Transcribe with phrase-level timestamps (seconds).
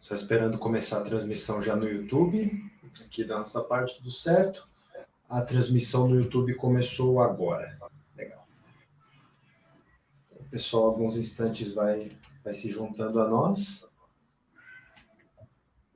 [0.00, 2.70] Só esperando começar a transmissão já no YouTube.
[3.04, 4.68] Aqui da nossa parte, tudo certo.
[5.28, 7.78] A transmissão no YouTube começou agora.
[8.16, 8.48] Legal.
[10.32, 12.10] O pessoal, alguns instantes, vai,
[12.42, 13.88] vai se juntando a nós.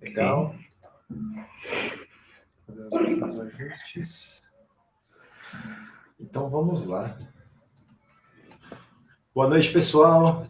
[0.01, 0.55] Legal.
[2.67, 4.43] Fazer os últimos ajustes.
[6.21, 7.19] Então vamos lá.
[9.35, 10.43] Boa noite, pessoal.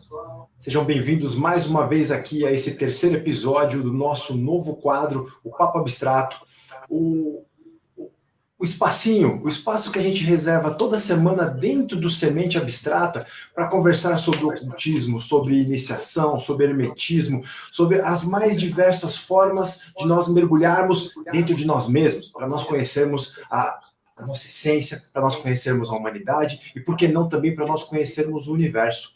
[0.59, 5.51] Sejam bem-vindos mais uma vez aqui a esse terceiro episódio do nosso novo quadro, o
[5.51, 6.45] Papo Abstrato.
[6.91, 7.45] O,
[8.59, 13.69] o, espacinho, o espaço que a gente reserva toda semana dentro do Semente Abstrata para
[13.69, 21.15] conversar sobre ocultismo, sobre iniciação, sobre hermetismo, sobre as mais diversas formas de nós mergulharmos
[21.31, 23.79] dentro de nós mesmos, para nós conhecermos a
[24.23, 27.85] a nossa essência, para nós conhecermos a humanidade e, por que não, também para nós
[27.85, 29.15] conhecermos o universo.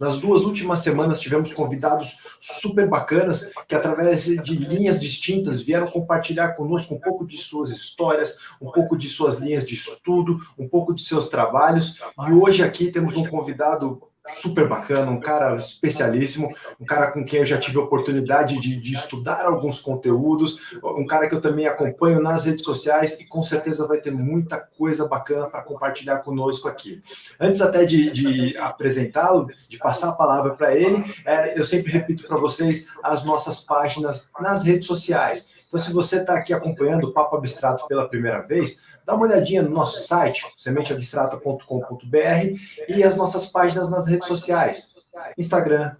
[0.00, 6.54] Nas duas últimas semanas tivemos convidados super bacanas que, através de linhas distintas, vieram compartilhar
[6.54, 10.92] conosco um pouco de suas histórias, um pouco de suas linhas de estudo, um pouco
[10.92, 12.00] de seus trabalhos.
[12.28, 14.02] E hoje aqui temos um convidado
[14.38, 16.48] super bacana, um cara especialíssimo,
[16.80, 21.06] um cara com quem eu já tive a oportunidade de, de, estudar alguns conteúdos, um
[21.06, 25.06] cara que eu também acompanho nas redes sociais e com certeza vai ter muita coisa
[25.06, 27.02] bacana para compartilhar conosco aqui.
[27.38, 32.26] Antes até de, de apresentá-lo, de passar a palavra para ele, é, eu sempre repito
[32.26, 35.58] para vocês as nossas páginas nas redes sociais.
[35.68, 39.62] Então, se você está aqui acompanhando o Papo Abstrato pela primeira vez, dá uma olhadinha
[39.62, 44.94] no nosso site, sementeabstrata.com.br e as nossas páginas nas redes sociais,
[45.38, 45.92] Instagram,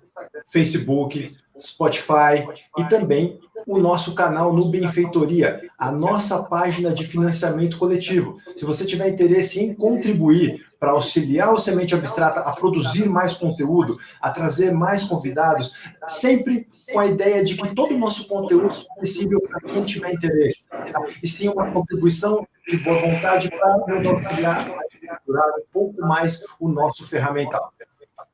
[0.47, 8.36] Facebook, Spotify e também o nosso canal no Benfeitoria, a nossa página de financiamento coletivo.
[8.55, 13.98] Se você tiver interesse em contribuir para auxiliar o Semente Abstrata a produzir mais conteúdo,
[14.20, 15.77] a trazer mais convidados,
[16.07, 20.13] sempre com a ideia de que todo o nosso conteúdo é acessível para quem tiver
[20.13, 20.69] interesse.
[20.69, 21.02] Tá?
[21.23, 27.73] E sim uma contribuição de boa vontade para auxiliar um pouco mais o nosso ferramental.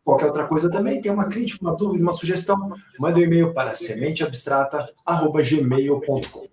[0.05, 3.75] Qualquer outra coisa também, tem uma crítica, uma dúvida, uma sugestão, manda um e-mail para
[3.75, 6.47] sementeabstrata.gmail.com.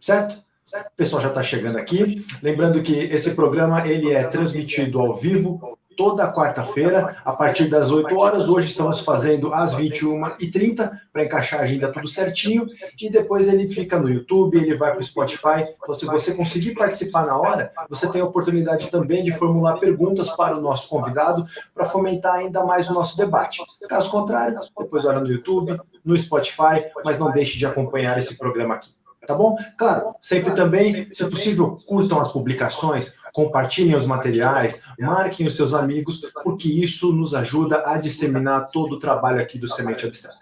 [0.00, 0.42] Certo?
[0.74, 2.26] O pessoal já está chegando aqui.
[2.42, 8.16] Lembrando que esse programa ele é transmitido ao vivo toda quarta-feira, a partir das 8
[8.16, 8.48] horas.
[8.48, 12.66] Hoje estamos fazendo às 21h30, para encaixar a agenda tudo certinho.
[13.00, 15.64] E depois ele fica no YouTube, ele vai para o Spotify.
[15.82, 20.30] Então, se você conseguir participar na hora, você tem a oportunidade também de formular perguntas
[20.30, 23.60] para o nosso convidado, para fomentar ainda mais o nosso debate.
[23.88, 28.74] Caso contrário, depois olha no YouTube, no Spotify, mas não deixe de acompanhar esse programa
[28.74, 28.97] aqui
[29.28, 29.54] tá bom?
[29.76, 36.22] Claro, sempre também, se possível, curtam as publicações, compartilhem os materiais, marquem os seus amigos,
[36.42, 40.38] porque isso nos ajuda a disseminar todo o trabalho aqui do Semente Abstrata.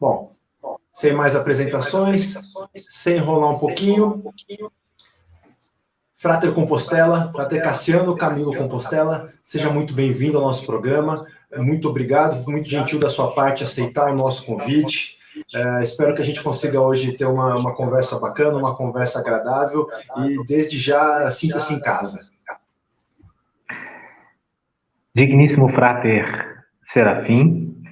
[0.00, 0.32] Bom,
[0.92, 2.34] sem mais apresentações,
[2.76, 4.24] sem enrolar um pouquinho,
[6.12, 11.24] Frater Compostela, Frater Cassiano Camilo Compostela, seja muito bem-vindo ao nosso programa.
[11.58, 15.22] Muito obrigado, muito gentil da sua parte aceitar o nosso convite.
[15.54, 19.86] É, espero que a gente consiga hoje ter uma, uma conversa bacana, uma conversa agradável
[20.18, 22.18] e desde já sinta-se em casa.
[25.14, 27.82] Digníssimo Frater Serafim,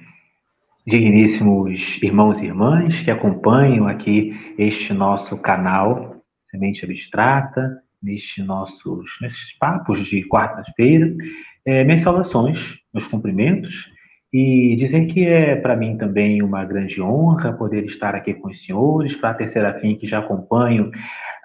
[0.85, 6.17] digníssimos irmãos e irmãs que acompanham aqui este nosso canal
[6.51, 11.15] Semente Abstrata, neste nossos, nesses papos de quarta-feira,
[11.65, 13.89] é, minhas saudações, meus cumprimentos
[14.33, 18.65] e dizer que é para mim também uma grande honra poder estar aqui com os
[18.65, 20.89] senhores, para a Terceira Fim, que já acompanho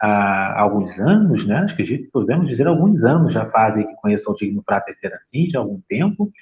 [0.00, 1.66] há alguns anos, né?
[1.70, 5.18] Acredito que podemos dizer alguns anos já fazem que conheço o Digno para a Terceira
[5.30, 6.32] Fim, há algum tempo,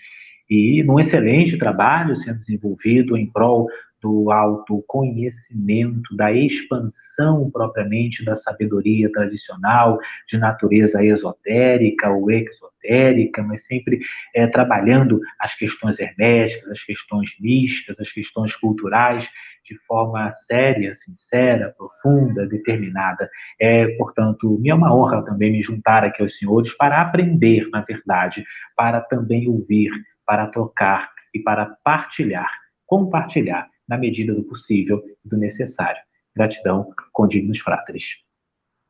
[0.48, 3.66] e num excelente trabalho sendo desenvolvido em prol
[4.02, 9.98] do autoconhecimento, da expansão propriamente da sabedoria tradicional,
[10.28, 14.00] de natureza esotérica ou exotérica, mas sempre
[14.34, 19.28] é, trabalhando as questões herméticas, as questões místicas, as questões culturais
[19.64, 23.28] de forma séria, sincera, profunda, determinada.
[23.60, 27.80] É, portanto, me é uma honra também me juntar aqui aos senhores para aprender, na
[27.80, 28.44] verdade,
[28.76, 29.90] para também ouvir,
[30.24, 32.50] para trocar e para partilhar,
[32.86, 36.00] compartilhar na medida do possível e do necessário.
[36.34, 38.04] Gratidão, condignos fráteres.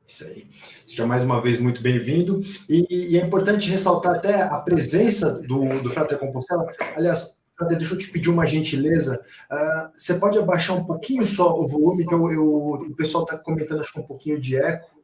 [0.07, 0.47] Isso aí.
[0.87, 2.41] Seja mais uma vez muito bem-vindo.
[2.69, 6.73] E, e, é importante ressaltar até a presença do, do Frater Compostela.
[6.97, 9.21] Aliás, Frater, deixa eu te pedir uma gentileza.
[9.51, 13.37] Uh, você pode abaixar um pouquinho só o volume, que eu, eu o pessoal está
[13.37, 14.97] comentando, acho que um pouquinho de eco.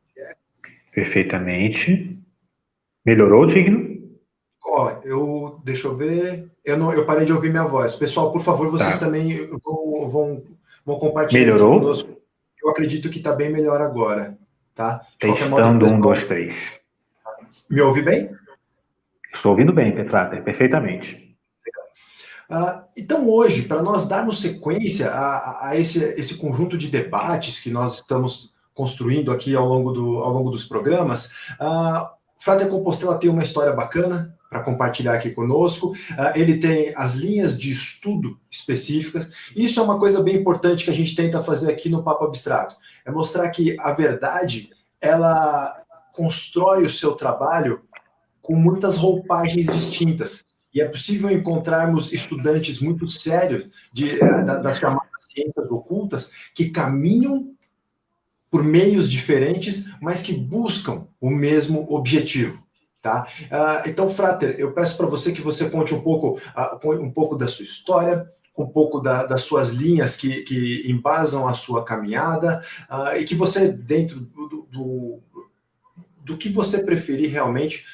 [0.92, 2.18] Perfeitamente.
[3.04, 4.18] Melhorou, Digno?
[4.64, 5.60] Ó, eu.
[5.64, 6.51] Deixa eu ver.
[6.64, 7.94] Eu, não, eu parei de ouvir minha voz.
[7.94, 9.06] Pessoal, por favor, vocês tá.
[9.06, 10.43] também vão, vão,
[10.85, 11.81] vão compartilhar Melhorou?
[11.81, 12.11] conosco.
[12.62, 14.38] Eu acredito que está bem melhor agora,
[14.75, 15.00] tá?
[15.19, 16.55] Testando um, dois, três.
[17.69, 18.31] Me ouve bem?
[19.35, 21.37] Estou ouvindo bem, Petrata, perfeitamente.
[22.49, 27.70] Uh, então, hoje, para nós darmos sequência a, a, esse, esse conjunto de debates que
[27.70, 32.09] nós estamos construindo aqui ao longo, do, ao longo dos programas, uh,
[32.42, 35.90] Frater Compostela tem uma história bacana para compartilhar aqui conosco.
[35.90, 39.30] Uh, ele tem as linhas de estudo específicas.
[39.54, 42.74] Isso é uma coisa bem importante que a gente tenta fazer aqui no Papo Abstrato.
[43.06, 45.72] É mostrar que a verdade, ela
[46.12, 47.82] constrói o seu trabalho
[48.40, 50.44] com muitas roupagens distintas.
[50.74, 57.54] E é possível encontrarmos estudantes muito sérios de, eh, das chamadas ciências ocultas que caminham
[58.52, 62.62] por meios diferentes, mas que buscam o mesmo objetivo.
[63.00, 63.26] Tá?
[63.44, 67.34] Uh, então, Frater, eu peço para você que você conte um pouco, uh, um pouco
[67.34, 72.62] da sua história, um pouco da, das suas linhas que, que embasam a sua caminhada,
[72.90, 75.20] uh, e que você, dentro do, do,
[76.22, 77.84] do que você preferir realmente,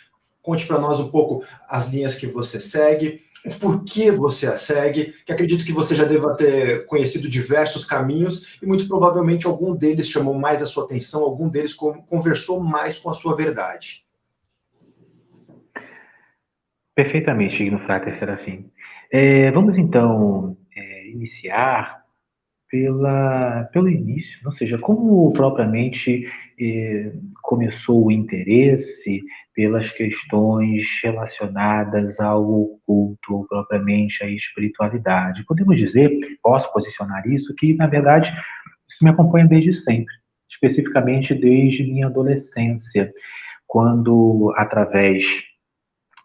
[0.48, 5.14] Conte para nós um pouco as linhas que você segue, o porquê você a segue,
[5.24, 10.08] que acredito que você já deva ter conhecido diversos caminhos e muito provavelmente algum deles
[10.08, 14.04] chamou mais a sua atenção, algum deles conversou mais com a sua verdade.
[16.94, 18.70] Perfeitamente, Igno Frater Serafim.
[19.10, 21.97] É, vamos então é, iniciar
[22.70, 26.28] pela, pelo início, ou seja, como propriamente
[26.60, 27.12] eh,
[27.42, 29.22] começou o interesse
[29.54, 35.44] pelas questões relacionadas ao oculto, propriamente à espiritualidade.
[35.46, 36.10] Podemos dizer,
[36.42, 38.30] posso posicionar isso, que na verdade
[38.88, 40.14] isso me acompanha desde sempre,
[40.48, 43.12] especificamente desde minha adolescência,
[43.66, 45.24] quando através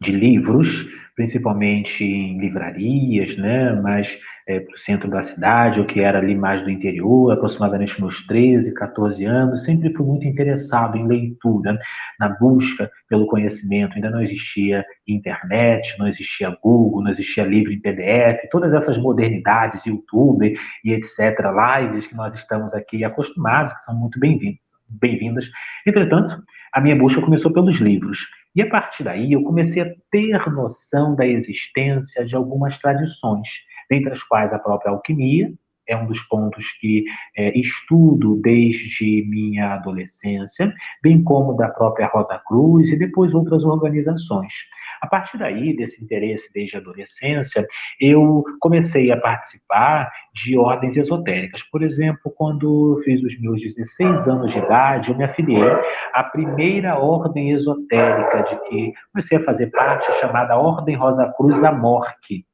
[0.01, 6.01] de livros, principalmente em livrarias, né, mas é, para o centro da cidade, ou que
[6.01, 11.07] era ali mais do interior, aproximadamente meus 13, 14 anos, sempre fui muito interessado em
[11.07, 11.78] leitura,
[12.19, 13.94] na busca pelo conhecimento.
[13.95, 19.86] Ainda não existia internet, não existia Google, não existia livro em PDF, todas essas modernidades,
[19.86, 20.54] YouTube
[20.84, 21.40] e etc.,
[21.80, 24.74] lives que nós estamos aqui acostumados, que são muito bem-vindas.
[24.90, 25.50] Bem-vindas.
[25.88, 28.19] Entretanto, a minha busca começou pelos livros.
[28.56, 33.48] E a partir daí eu comecei a ter noção da existência de algumas tradições
[33.89, 35.51] dentre as quais a própria alquimia,
[35.88, 40.71] é um dos pontos que é, estudo desde minha adolescência,
[41.01, 44.53] bem como da própria Rosa Cruz e depois outras organizações.
[45.01, 47.65] A partir daí, desse interesse desde a adolescência,
[48.00, 51.62] eu comecei a participar de ordens esotéricas.
[51.63, 55.71] Por exemplo, quando fiz os meus 16 anos de idade, eu me afiliei
[56.13, 62.45] à primeira ordem esotérica de que comecei a fazer parte, chamada Ordem Rosa Cruz Amorque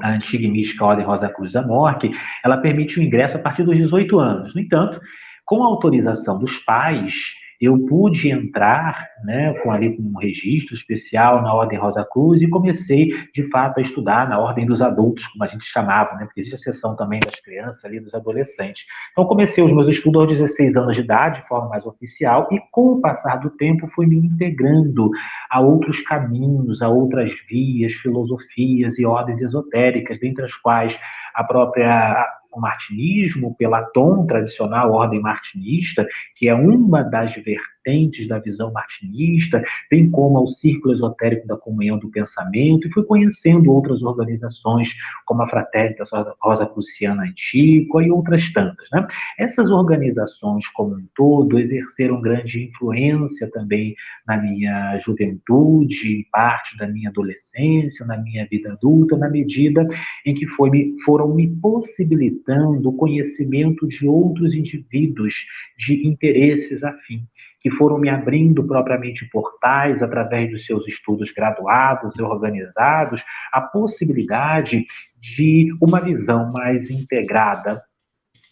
[0.00, 2.10] a antiga e mística Ordem Rosa Cruz da Morte,
[2.44, 4.54] ela permite o ingresso a partir dos 18 anos.
[4.54, 5.00] No entanto,
[5.44, 7.34] com a autorização dos pais,
[7.64, 12.48] eu pude entrar né, com ali com um registro especial na Ordem Rosa Cruz e
[12.48, 16.40] comecei, de fato, a estudar na Ordem dos Adultos, como a gente chamava, né, porque
[16.40, 18.84] existe a seção também das crianças ali, dos adolescentes.
[19.12, 22.60] Então, comecei os meus estudos aos 16 anos de idade, de forma mais oficial, e
[22.72, 25.10] com o passar do tempo fui me integrando
[25.48, 30.98] a outros caminhos, a outras vias, filosofias e ordens esotéricas, dentre as quais
[31.34, 36.06] a própria o martinismo, pela tom tradicional ordem martinista,
[36.36, 41.98] que é uma das vertentes da visão martinista, bem como ao círculo esotérico da comunhão
[41.98, 44.94] do pensamento, e fui conhecendo outras organizações,
[45.26, 48.88] como a Fraternidade Rosa Cruciana Antiga e outras tantas.
[48.92, 49.06] Né?
[49.38, 53.94] Essas organizações, como um todo, exerceram grande influência também
[54.26, 59.86] na minha juventude, parte da minha adolescência, na minha vida adulta, na medida
[60.24, 65.34] em que foi, foram me possibilitando facilitando o conhecimento de outros indivíduos
[65.78, 67.22] de interesses afins,
[67.60, 73.22] que foram me abrindo propriamente portais através dos seus estudos graduados e organizados,
[73.52, 74.84] a possibilidade
[75.20, 77.82] de uma visão mais integrada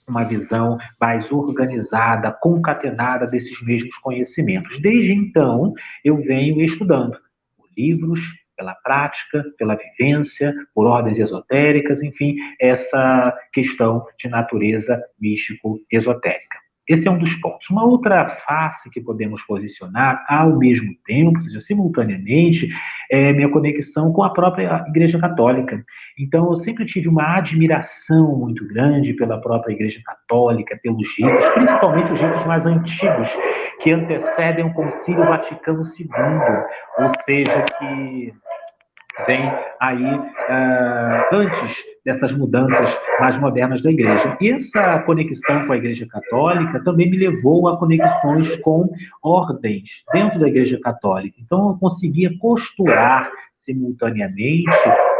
[0.08, 4.80] uma visão mais organizada, concatenada desses mesmos conhecimentos.
[4.82, 5.72] Desde então,
[6.04, 7.16] eu venho estudando
[7.76, 8.20] livros,
[8.60, 16.60] pela prática, pela vivência, por ordens esotéricas, enfim, essa questão de natureza místico-esotérica.
[16.90, 17.70] Esse é um dos pontos.
[17.70, 22.68] Uma outra face que podemos posicionar ao mesmo tempo, ou seja, simultaneamente,
[23.08, 25.84] é minha conexão com a própria Igreja Católica.
[26.18, 32.12] Então, eu sempre tive uma admiração muito grande pela própria Igreja Católica, pelos ritos, principalmente
[32.12, 33.28] os ritos mais antigos,
[33.80, 36.08] que antecedem o Concílio Vaticano II,
[36.98, 38.34] ou seja, que
[39.26, 39.42] vem
[39.80, 44.36] aí uh, antes dessas mudanças mais modernas da igreja.
[44.40, 48.90] E essa conexão com a igreja católica também me levou a conexões com
[49.22, 51.36] ordens dentro da igreja católica.
[51.40, 54.70] Então eu conseguia costurar simultaneamente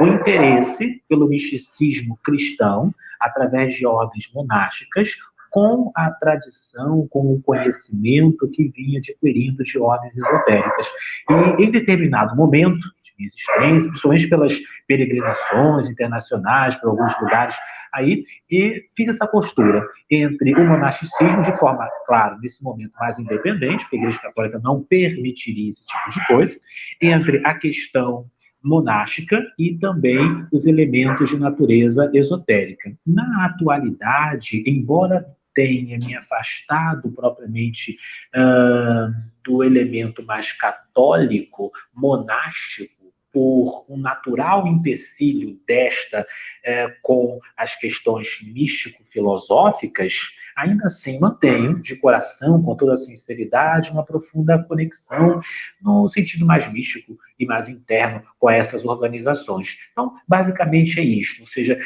[0.01, 5.11] o interesse pelo misticismo cristão através de ordens monásticas
[5.51, 10.87] com a tradição, com o conhecimento que vinha adquirindo de ordens esotéricas.
[11.29, 12.79] E em determinado momento
[13.21, 17.55] minha existência, principalmente pelas peregrinações internacionais para alguns lugares
[17.93, 23.83] aí, e fiz essa postura entre o monasticismo de forma, claro, nesse momento mais independente,
[23.85, 26.57] porque a Igreja Católica não permitiria esse tipo de coisa,
[27.01, 28.27] entre a questão
[28.63, 32.93] monástica e também os elementos de natureza esotérica.
[33.07, 37.97] Na atualidade, embora tenha me afastado propriamente
[38.35, 39.13] uh,
[39.45, 43.00] do elemento mais católico, monástico,
[43.33, 46.27] por um natural empecilho desta
[46.65, 50.15] eh, com as questões místico-filosóficas,
[50.57, 55.41] ainda assim mantenho de coração, com toda a sinceridade, uma profunda conexão
[55.81, 59.79] no sentido mais místico e mais interno com essas organizações.
[59.93, 61.81] Então, basicamente é isso, ou seja,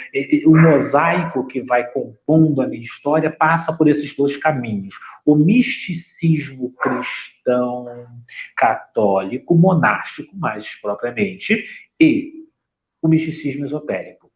[0.45, 4.95] o mosaico que vai compondo a minha história passa por esses dois caminhos.
[5.25, 8.07] O misticismo cristão
[8.57, 11.34] católico, monástico mais propriamente,
[12.01, 12.33] e
[13.03, 14.31] o misticismo esotérico.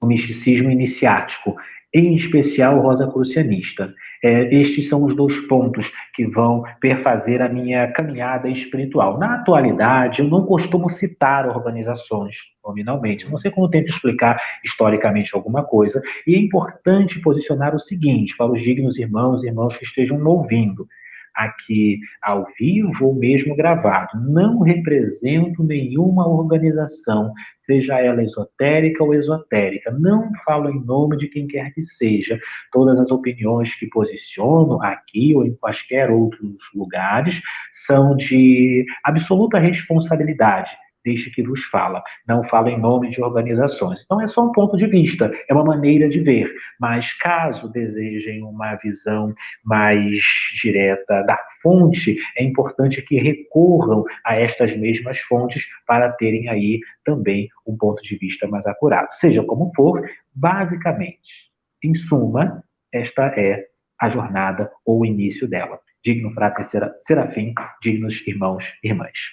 [0.00, 1.56] O misticismo iniciático,
[1.94, 3.94] em especial rosacrucianista.
[4.24, 9.18] É, estes são os dois pontos que vão perfazer a minha caminhada espiritual.
[9.18, 13.28] Na atualidade, eu não costumo citar organizações, nominalmente.
[13.28, 16.00] Não sei como tento explicar historicamente alguma coisa.
[16.26, 20.86] E é importante posicionar o seguinte para os dignos irmãos e irmãos que estejam ouvindo
[21.34, 24.10] aqui ao vivo ou mesmo gravado.
[24.30, 29.90] Não represento nenhuma organização, seja ela esotérica ou esotérica.
[29.90, 32.38] Não falo em nome de quem quer que seja.
[32.70, 40.76] Todas as opiniões que posiciono aqui ou em quaisquer outros lugares são de absoluta responsabilidade
[41.04, 42.02] deste que vos fala.
[42.26, 44.02] Não fala em nome de organizações.
[44.04, 46.52] Então é só um ponto de vista, é uma maneira de ver.
[46.80, 50.20] Mas caso desejem uma visão mais
[50.60, 57.48] direta da fonte, é importante que recorram a estas mesmas fontes para terem aí também
[57.66, 59.08] um ponto de vista mais acurado.
[59.14, 61.50] Seja como for, basicamente,
[61.82, 63.66] em suma, esta é
[63.98, 65.78] a jornada ou o início dela.
[66.04, 66.66] Digno frater
[67.00, 69.30] serafim, dignos irmãos e irmãs.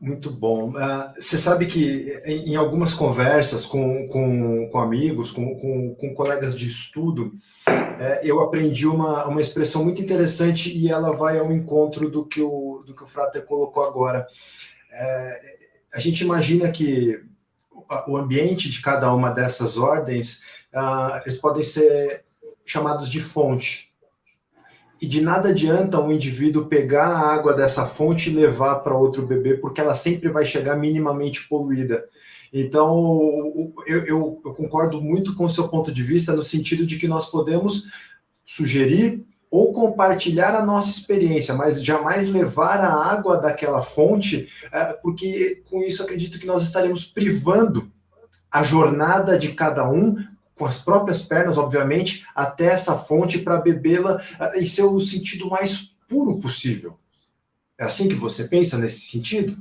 [0.00, 0.70] Muito bom.
[0.70, 6.14] Uh, você sabe que em, em algumas conversas com, com, com amigos, com, com, com,
[6.14, 7.32] colegas de estudo,
[7.98, 12.40] é, eu aprendi uma, uma expressão muito interessante e ela vai ao encontro do que
[12.40, 14.24] o, do que o Frater colocou agora.
[14.92, 15.40] É,
[15.92, 17.20] a gente imagina que
[18.06, 20.42] o ambiente de cada uma dessas ordens,
[20.74, 22.24] uh, eles podem ser
[22.64, 23.87] chamados de fonte.
[25.00, 29.26] E de nada adianta um indivíduo pegar a água dessa fonte e levar para outro
[29.26, 32.04] bebê, porque ela sempre vai chegar minimamente poluída.
[32.52, 36.98] Então, eu, eu, eu, concordo muito com o seu ponto de vista, no sentido de
[36.98, 37.84] que nós podemos
[38.44, 45.62] sugerir ou compartilhar a nossa experiência, mas jamais levar a água daquela fonte, é, porque
[45.70, 47.90] com isso acredito que nós estaremos privando
[48.50, 50.16] a jornada de cada um
[50.58, 54.20] com as próprias pernas, obviamente, até essa fonte para bebê-la
[54.56, 56.98] em seu sentido mais puro possível.
[57.78, 59.56] É assim que você pensa nesse sentido?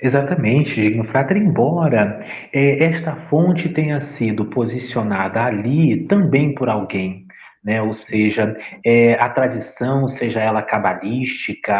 [0.00, 2.20] Exatamente, Digno Frater, embora
[2.52, 7.26] é, esta fonte tenha sido posicionada ali também por alguém,
[7.64, 7.80] né?
[7.80, 8.54] ou seja,
[8.84, 11.74] é, a tradição, seja ela cabalística,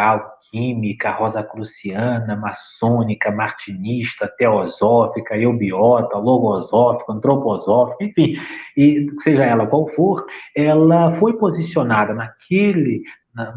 [0.54, 8.36] química, rosacruciana, maçônica, martinista, teosófica, eubiota, logosófica, antroposófica, enfim,
[8.76, 13.02] e seja ela qual for, ela foi posicionada naquele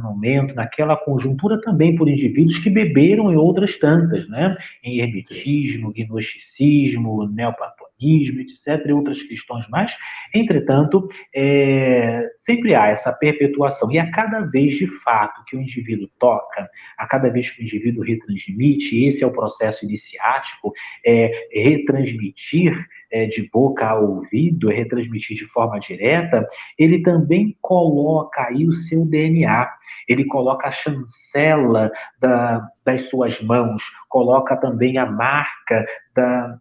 [0.01, 4.55] momento, naquela conjuntura também por indivíduos que beberam em outras tantas, né?
[4.83, 9.95] Em hermetismo, gnosticismo, neoplatonismo, etc., e outras questões mais.
[10.33, 16.07] Entretanto, é, sempre há essa perpetuação, e a cada vez, de fato, que o indivíduo
[16.19, 20.73] toca, a cada vez que o indivíduo retransmite, esse é o processo iniciático,
[21.05, 22.73] é retransmitir
[23.11, 26.45] é, de boca a ouvido, é retransmitir de forma direta,
[26.77, 29.69] ele também coloca aí o seu DNA,
[30.07, 35.85] ele coloca a chancela da, das suas mãos, coloca também a marca
[36.15, 36.57] da,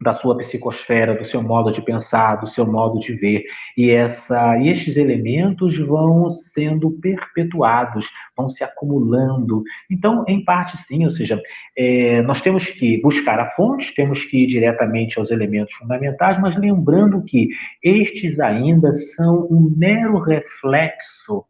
[0.00, 3.44] da sua psicosfera, do seu modo de pensar, do seu modo de ver.
[3.76, 9.62] E, essa, e estes elementos vão sendo perpetuados, vão se acumulando.
[9.90, 11.40] Então, em parte, sim, ou seja,
[11.76, 16.56] é, nós temos que buscar a fonte, temos que ir diretamente aos elementos fundamentais, mas
[16.56, 17.48] lembrando que
[17.82, 21.44] estes ainda são um mero reflexo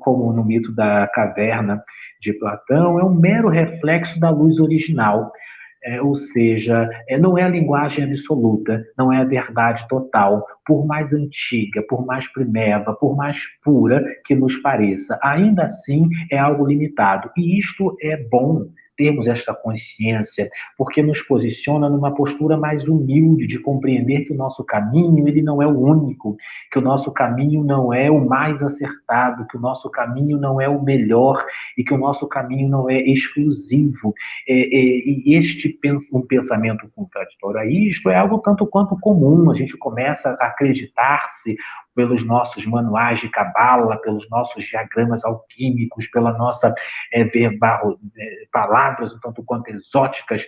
[0.00, 1.82] como no mito da caverna
[2.20, 5.30] de Platão, é um mero reflexo da luz original.
[5.86, 10.84] É, ou seja, é, não é a linguagem absoluta, não é a verdade total, por
[10.84, 15.16] mais antiga, por mais primeva, por mais pura que nos pareça.
[15.22, 17.30] Ainda assim, é algo limitado.
[17.36, 18.66] E isto é bom
[18.96, 24.64] termos esta consciência, porque nos posiciona numa postura mais humilde de compreender que o nosso
[24.64, 26.36] caminho ele não é o único,
[26.72, 30.68] que o nosso caminho não é o mais acertado, que o nosso caminho não é
[30.68, 31.44] o melhor
[31.76, 34.14] e que o nosso caminho não é exclusivo.
[34.48, 35.76] É, é, e este
[36.12, 39.50] um pensamento contraditório a isto é algo tanto quanto comum.
[39.50, 41.56] A gente começa a acreditar-se
[41.96, 46.72] pelos nossos manuais de cabala, pelos nossos diagramas alquímicos, pela nossa
[47.12, 47.50] é, é,
[48.52, 50.44] palavras um tanto quanto exóticas,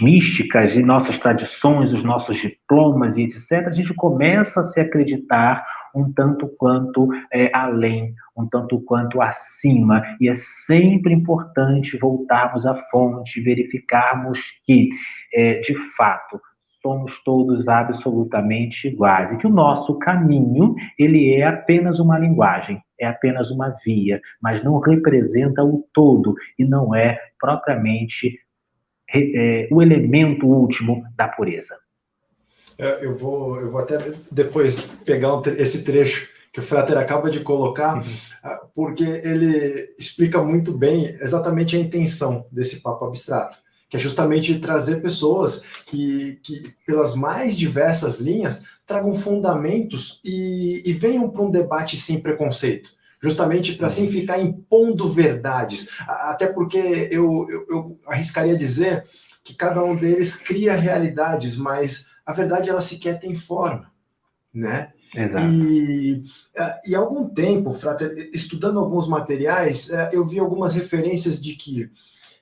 [0.00, 5.64] místicas e nossas tradições, os nossos diplomas e etc., a gente começa a se acreditar
[5.94, 10.02] um tanto quanto é, além, um tanto quanto acima.
[10.20, 14.88] E é sempre importante voltarmos à fonte, verificarmos que,
[15.34, 16.40] é, de fato,
[16.82, 23.06] somos todos absolutamente iguais e que o nosso caminho ele é apenas uma linguagem, é
[23.06, 28.38] apenas uma via, mas não representa o todo e não é propriamente
[29.14, 31.76] é, o elemento último da pureza.
[32.78, 33.98] É, eu vou, eu vou até
[34.30, 38.28] depois pegar esse trecho que o Frater acaba de colocar, uhum.
[38.42, 43.58] Ah, porque ele explica muito bem exatamente a intenção desse papo abstrato
[43.88, 50.92] que é justamente trazer pessoas que, que pelas mais diversas linhas, tragam fundamentos e, e
[50.92, 52.90] venham para um debate sem preconceito.
[53.20, 55.88] Justamente para assim ficar impondo verdades.
[56.06, 59.04] Até porque eu, eu, eu arriscaria dizer
[59.42, 63.90] que cada um deles cria realidades, mas a verdade ela sequer tem forma,
[64.52, 64.92] né?
[65.14, 65.46] Exato.
[65.46, 66.22] E,
[66.86, 71.90] e há algum tempo, Frater, estudando alguns materiais, eh, eu vi algumas referências de que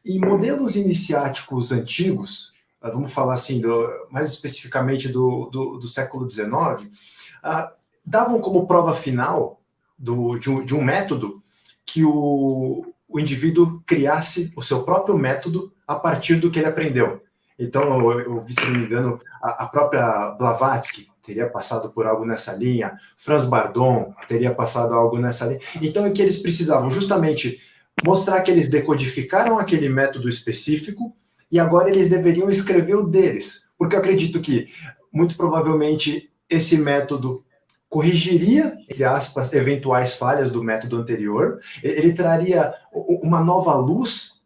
[0.07, 6.31] em modelos iniciáticos antigos, ah, vamos falar assim, do, mais especificamente do, do, do século
[6.31, 7.69] XIX, uh,
[8.05, 9.61] davam como prova final
[9.99, 11.43] do, de, um, de um método
[11.85, 17.23] que o, o indivíduo criasse o seu próprio método a partir do que ele aprendeu.
[17.59, 22.25] Então, eu, eu se não me engano, a, a, própria Blavatsky teria passado por algo
[22.25, 25.61] nessa linha, Franz Bardon teria passado algo nessa linha.
[25.81, 27.61] Então, é que eles precisavam justamente
[28.05, 31.15] mostrar que eles decodificaram aquele método específico
[31.51, 33.69] e agora eles deveriam escrever o deles.
[33.79, 34.67] Porque eu acredito que,
[35.13, 37.45] muito provavelmente, esse método
[37.89, 44.43] corrigiria, entre aspas, eventuais falhas do método anterior, ele traria uma nova luz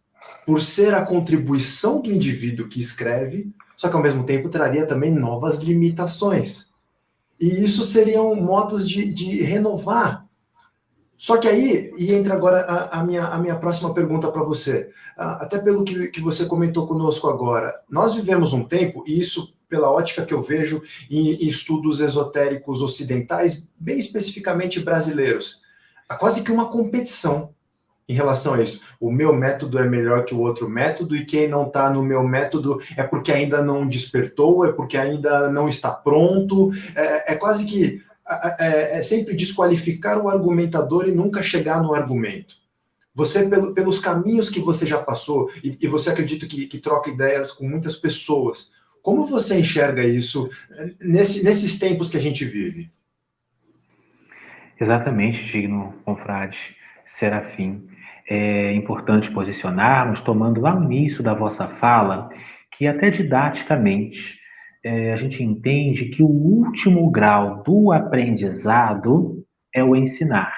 [0.46, 5.12] por ser a contribuição do indivíduo que escreve, só que ao mesmo tempo traria também
[5.12, 6.70] novas limitações.
[7.40, 10.26] E isso seriam modos de, de renovar
[11.22, 14.88] só que aí, e entra agora a, a minha, a minha próxima pergunta para você,
[15.14, 17.74] até pelo que, que você comentou conosco agora.
[17.90, 22.80] Nós vivemos um tempo, e isso pela ótica que eu vejo em, em estudos esotéricos
[22.80, 25.60] ocidentais, bem especificamente brasileiros,
[26.08, 27.50] há quase que uma competição
[28.08, 28.80] em relação a isso.
[28.98, 32.26] O meu método é melhor que o outro método, e quem não está no meu
[32.26, 36.70] método é porque ainda não despertou, é porque ainda não está pronto.
[36.96, 38.02] É, é quase que
[38.58, 42.56] é, é sempre desqualificar o argumentador e nunca chegar no argumento.
[43.14, 47.10] Você, pelo, pelos caminhos que você já passou, e, e você acredita que, que, troca
[47.10, 48.70] ideias com muitas pessoas,
[49.02, 50.48] como você enxerga isso
[51.00, 52.90] nesse, nesses tempos que a gente vive?
[54.80, 56.58] Exatamente, digno confrade
[57.04, 57.86] Serafim.
[58.28, 62.30] É importante posicionarmos, tomando lá no início da vossa fala,
[62.70, 64.39] que até didaticamente
[64.82, 70.54] é, a gente entende que o último grau do aprendizado é o ensinar.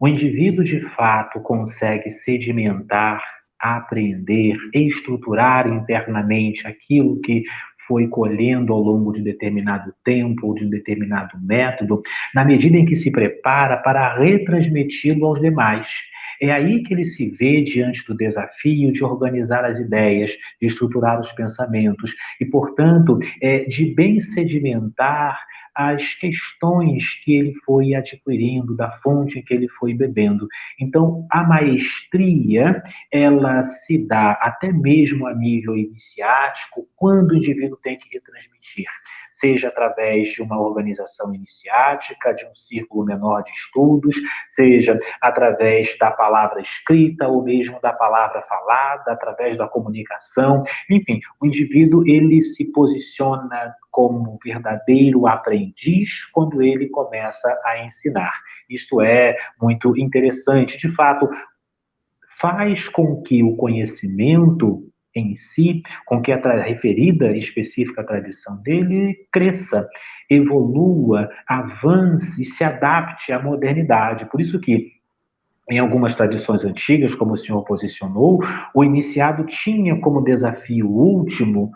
[0.00, 3.22] O indivíduo, de fato, consegue sedimentar,
[3.58, 7.44] aprender, estruturar internamente aquilo que
[7.86, 12.02] foi colhendo ao longo de determinado tempo ou de determinado método,
[12.34, 15.88] na medida em que se prepara para retransmiti-lo aos demais.
[16.40, 21.20] É aí que ele se vê diante do desafio de organizar as ideias, de estruturar
[21.20, 25.38] os pensamentos e, portanto, é, de bem sedimentar
[25.74, 30.46] as questões que ele foi adquirindo, da fonte que ele foi bebendo.
[30.78, 37.98] Então, a maestria, ela se dá até mesmo a nível iniciático, quando o indivíduo tem
[37.98, 38.86] que retransmitir
[39.34, 44.14] seja através de uma organização iniciática, de um círculo menor de estudos,
[44.48, 50.62] seja através da palavra escrita ou mesmo da palavra falada, através da comunicação.
[50.88, 58.32] Enfim, o indivíduo ele se posiciona como verdadeiro aprendiz quando ele começa a ensinar.
[58.68, 60.78] Isto é muito interessante.
[60.78, 61.28] De fato,
[62.40, 69.88] faz com que o conhecimento em si, com que a referida específica tradição dele cresça,
[70.28, 74.26] evolua, avance e se adapte à modernidade.
[74.26, 74.92] Por isso que
[75.70, 78.40] em algumas tradições antigas, como o senhor posicionou,
[78.74, 81.72] o iniciado tinha como desafio último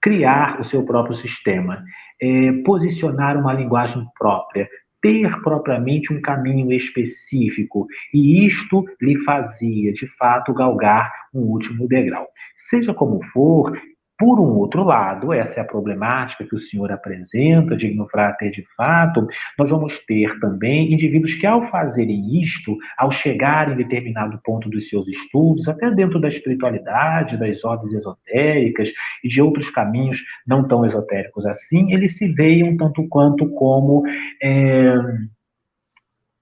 [0.00, 1.82] criar o seu próprio sistema,
[2.20, 4.68] é, posicionar uma linguagem própria,
[5.00, 12.26] ter propriamente um caminho específico, e isto lhe fazia, de fato, galgar um último degrau.
[12.68, 13.72] Seja como for,
[14.20, 18.62] por um outro lado, essa é a problemática que o senhor apresenta, digno frater de
[18.76, 19.26] fato,
[19.58, 24.90] nós vamos ter também indivíduos que, ao fazerem isto, ao chegarem em determinado ponto dos
[24.90, 28.92] seus estudos, até dentro da espiritualidade, das ordens esotéricas
[29.24, 34.02] e de outros caminhos não tão esotéricos assim, eles se veem um tanto quanto como
[34.42, 34.96] é,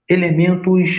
[0.08, 0.90] elementos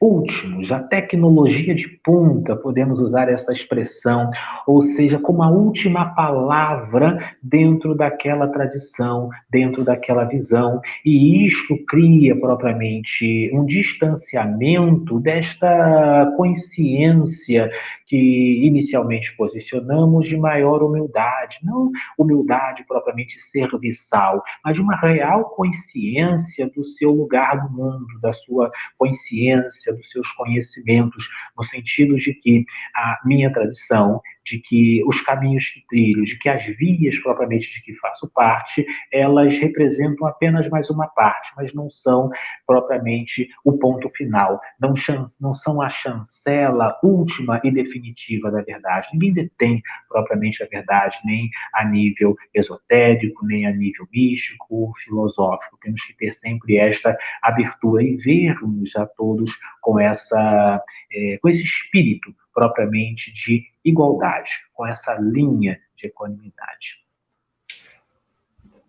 [0.00, 4.30] últimos, a tecnologia de ponta, podemos usar essa expressão,
[4.66, 12.38] ou seja, como a última palavra dentro daquela tradição, dentro daquela visão, e isto cria
[12.38, 17.70] propriamente um distanciamento desta consciência
[18.08, 26.68] que inicialmente posicionamos de maior humildade, não humildade propriamente serviçal, mas de uma real consciência
[26.70, 32.64] do seu lugar no mundo, da sua consciência, dos seus conhecimentos, no sentido de que
[32.96, 37.82] a minha tradição de que os caminhos que trilho, de que as vias propriamente de
[37.82, 42.30] que faço parte, elas representam apenas mais uma parte, mas não são
[42.66, 44.94] propriamente o ponto final, não,
[45.40, 49.08] não são a chancela última e definitiva da verdade.
[49.12, 55.78] Ninguém detém propriamente a verdade, nem a nível esotérico, nem a nível místico, filosófico.
[55.82, 60.82] Temos que ter sempre esta abertura e vermos a todos com essa,
[61.12, 66.96] é, com esse espírito propriamente de igualdade, com essa linha de equanimidade.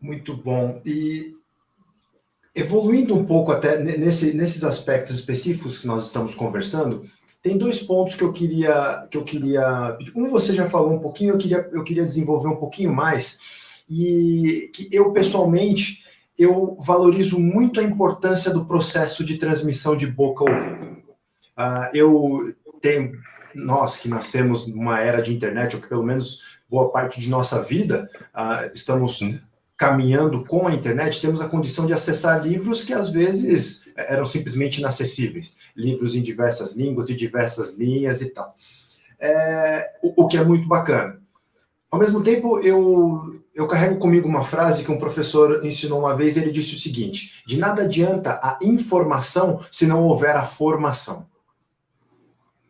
[0.01, 0.81] Muito bom.
[0.83, 1.35] E
[2.55, 7.07] evoluindo um pouco até nesse, nesses aspectos específicos que nós estamos conversando,
[7.43, 11.35] tem dois pontos que eu queria que eu queria um você já falou um pouquinho,
[11.35, 13.37] eu queria eu queria desenvolver um pouquinho mais
[13.87, 16.03] e que eu pessoalmente
[16.39, 20.85] eu valorizo muito a importância do processo de transmissão de boca a ouvido.
[21.55, 22.39] Uh, eu
[22.81, 23.11] tenho
[23.53, 27.61] nós que nascemos numa era de internet, ou que pelo menos boa parte de nossa
[27.61, 29.19] vida uh, estamos
[29.77, 34.79] caminhando com a internet, temos a condição de acessar livros que às vezes eram simplesmente
[34.79, 38.53] inacessíveis, livros em diversas línguas, de diversas linhas e tal.
[39.17, 41.19] É, o, o que é muito bacana.
[41.89, 46.35] Ao mesmo tempo, eu, eu carrego comigo uma frase que um professor ensinou uma vez,
[46.35, 51.28] ele disse o seguinte: de nada adianta a informação se não houver a formação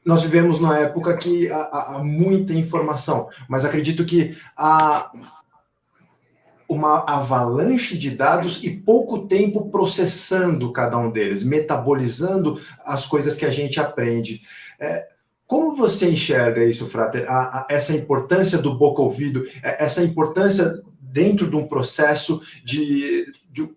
[0.05, 5.11] nós vivemos numa época que há, há, muita informação, mas acredito que há
[6.67, 13.45] uma avalanche de dados e pouco tempo processando cada um deles, metabolizando as coisas que
[13.45, 14.43] a gente aprende.
[14.79, 15.07] É,
[15.47, 17.27] como você enxerga isso, Frater?
[17.27, 23.67] A, a, essa importância do boca-ouvido, é, essa importância dentro de um processo de, de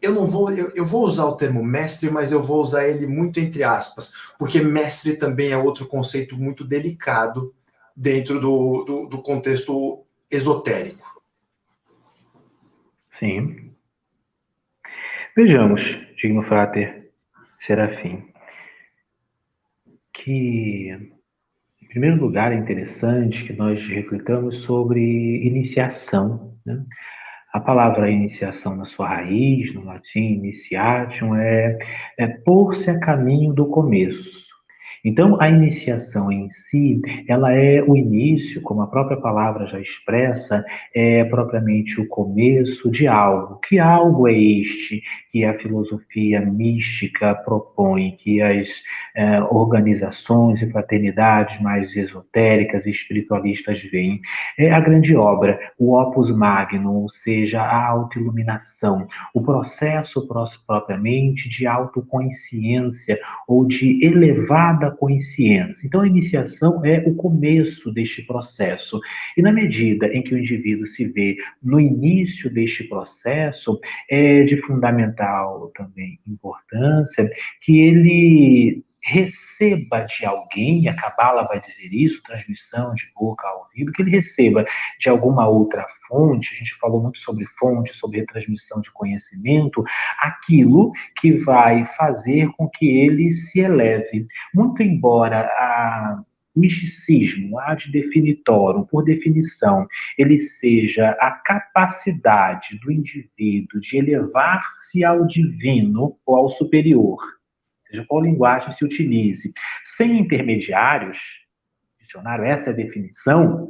[0.00, 3.06] eu não vou, eu, eu, vou usar o termo mestre, mas eu vou usar ele
[3.06, 7.54] muito entre aspas, porque mestre também é outro conceito muito delicado
[7.96, 11.22] dentro do, do, do contexto esotérico.
[13.10, 13.72] Sim.
[15.36, 15.82] Vejamos,
[16.16, 17.10] digno frater
[17.60, 18.30] Serafim,
[20.14, 20.90] que,
[21.82, 25.00] em primeiro lugar, é interessante que nós reflitamos sobre
[25.46, 26.56] iniciação.
[26.64, 26.82] Né?
[27.52, 31.78] A palavra iniciação na sua raiz, no latim, initiation, é,
[32.16, 34.49] é pôr-se a caminho do começo.
[35.04, 40.64] Então, a iniciação em si, ela é o início, como a própria palavra já expressa,
[40.94, 43.58] é propriamente o começo de algo.
[43.66, 48.82] Que algo é este que a filosofia mística propõe, que as
[49.14, 54.20] eh, organizações e fraternidades mais esotéricas e espiritualistas veem?
[54.58, 60.26] É a grande obra, o opus magnum, ou seja, a autoiluminação, o processo
[60.66, 65.86] propriamente de autoconsciência ou de elevada consciência.
[65.86, 69.00] Então, a iniciação é o começo deste processo.
[69.36, 74.56] E na medida em que o indivíduo se vê no início deste processo, é de
[74.62, 77.28] fundamental também importância
[77.62, 83.92] que ele receba de alguém, a Cabala vai dizer isso, transmissão de boca ao ouvido,
[83.92, 84.64] que ele receba
[84.98, 89.82] de alguma outra fonte, a gente falou muito sobre fonte, sobre retransmissão de conhecimento,
[90.18, 94.26] aquilo que vai fazer com que ele se eleve.
[94.54, 96.22] Muito embora a
[96.54, 99.86] misticismo, ad definitorum, por definição,
[100.18, 107.18] ele seja a capacidade do indivíduo de elevar-se ao divino ou ao superior,
[107.90, 109.52] seja qual linguagem se utilize,
[109.84, 111.18] sem intermediários,
[112.00, 113.68] dicionário, essa é a definição,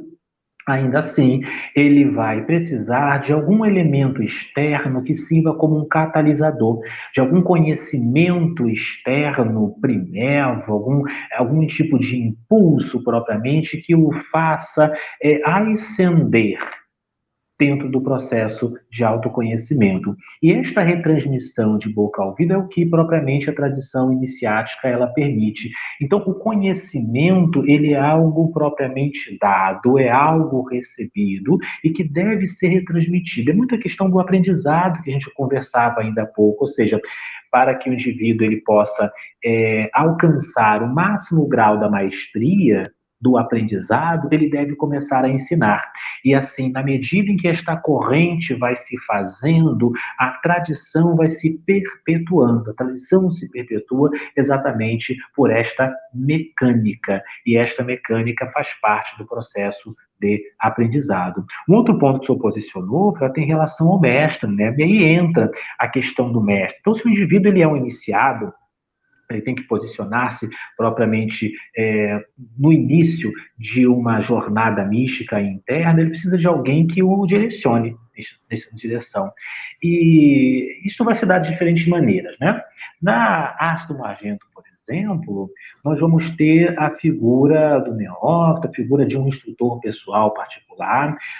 [0.67, 1.41] ainda assim,
[1.75, 6.79] ele vai precisar de algum elemento externo que sirva como um catalisador,
[7.13, 11.03] de algum conhecimento externo primevo, algum,
[11.35, 16.59] algum tipo de impulso propriamente que o faça é, ascender
[17.61, 20.17] dentro do processo de autoconhecimento.
[20.41, 25.05] E esta retransmissão de boca ao ouvido é o que propriamente a tradição iniciática ela
[25.05, 25.69] permite.
[26.01, 32.69] Então, o conhecimento, ele é algo propriamente dado, é algo recebido e que deve ser
[32.69, 33.51] retransmitido.
[33.51, 36.99] É muita questão do aprendizado que a gente conversava ainda há pouco, ou seja,
[37.51, 39.11] para que o indivíduo ele possa
[39.45, 45.91] é, alcançar o máximo grau da maestria, do aprendizado, ele deve começar a ensinar.
[46.25, 51.51] E assim, na medida em que esta corrente vai se fazendo, a tradição vai se
[51.65, 52.71] perpetuando.
[52.71, 57.21] A tradição se perpetua exatamente por esta mecânica.
[57.45, 61.43] E esta mecânica faz parte do processo de aprendizado.
[61.67, 64.73] Um outro ponto que o senhor posicionou tem relação ao mestre, né?
[64.77, 66.77] E aí entra a questão do mestre.
[66.79, 68.53] Então, se o indivíduo ele é um iniciado,
[69.31, 72.23] ele tem que posicionar-se propriamente é,
[72.57, 77.95] no início de uma jornada mística interna, ele precisa de alguém que o direcione
[78.49, 79.31] nessa direção.
[79.81, 82.61] E isso vai se dar de diferentes maneiras, né?
[83.01, 85.49] Na Astro Magento, por exemplo,
[85.83, 90.70] nós vamos ter a figura do neófito, a figura de um instrutor pessoal particular.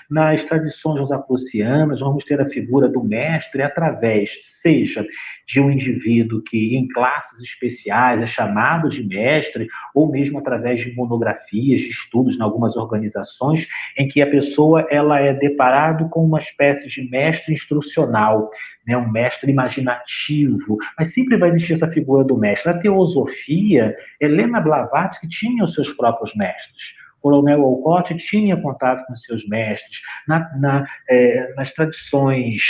[0.09, 5.05] Nas tradições josaplucianas, vamos ter a figura do mestre através, seja
[5.47, 10.95] de um indivíduo que, em classes especiais, é chamado de mestre, ou mesmo através de
[10.95, 16.39] monografias, de estudos em algumas organizações, em que a pessoa ela é deparado com uma
[16.39, 18.49] espécie de mestre instrucional,
[18.87, 22.71] né, um mestre imaginativo, mas sempre vai existir essa figura do mestre.
[22.71, 26.95] Na teosofia, Helena Blavatsky tinha os seus próprios mestres.
[27.21, 30.01] Coronel Alcott tinha contato com seus mestres.
[30.27, 32.61] Na, na, é, nas tradições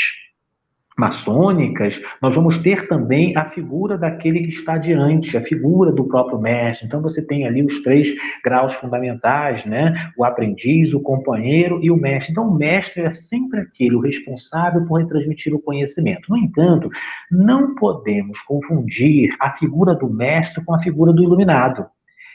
[0.97, 6.39] maçônicas, nós vamos ter também a figura daquele que está diante, a figura do próprio
[6.39, 6.85] mestre.
[6.85, 10.11] Então você tem ali os três graus fundamentais, né?
[10.17, 12.31] O aprendiz, o companheiro e o mestre.
[12.31, 16.29] Então o mestre é sempre aquele o responsável por retransmitir o conhecimento.
[16.29, 16.89] No entanto,
[17.31, 21.87] não podemos confundir a figura do mestre com a figura do iluminado.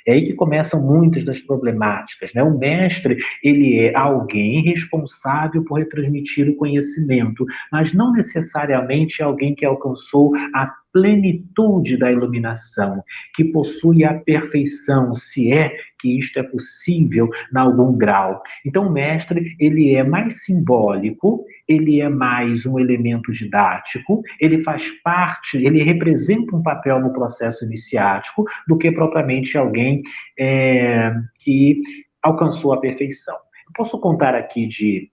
[0.07, 2.33] É aí que começam muitas das problemáticas.
[2.33, 2.43] Né?
[2.43, 9.67] O mestre, ele é alguém responsável por retransmitir o conhecimento, mas não necessariamente alguém que
[9.67, 13.05] alcançou a plenitude da iluminação,
[13.35, 18.41] que possui a perfeição, se é que isto é possível em algum grau.
[18.65, 24.91] Então, o mestre, ele é mais simbólico, ele é mais um elemento didático, ele faz
[25.03, 30.03] parte, ele representa um papel no processo iniciático do que propriamente alguém
[30.39, 31.83] é, que
[32.23, 33.37] alcançou a perfeição.
[33.75, 35.11] Posso contar aqui de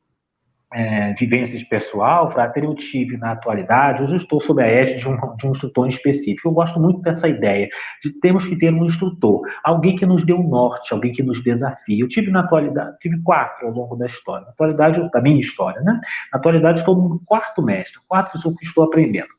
[0.74, 5.08] é, vivências pessoal, Frater, eu tive na atualidade, hoje eu estou sob a égide de
[5.08, 6.48] um, de um instrutor específico.
[6.48, 7.70] Eu gosto muito dessa ideia
[8.02, 11.44] de termos que ter um instrutor, alguém que nos dê um norte, alguém que nos
[11.44, 12.00] desafie.
[12.00, 14.46] Eu tive na atualidade, tive quatro ao longo da história.
[14.46, 16.00] Na atualidade, da minha história, né?
[16.32, 19.30] Na atualidade, estou no quarto mestre, quatro pessoas que estou aprendendo.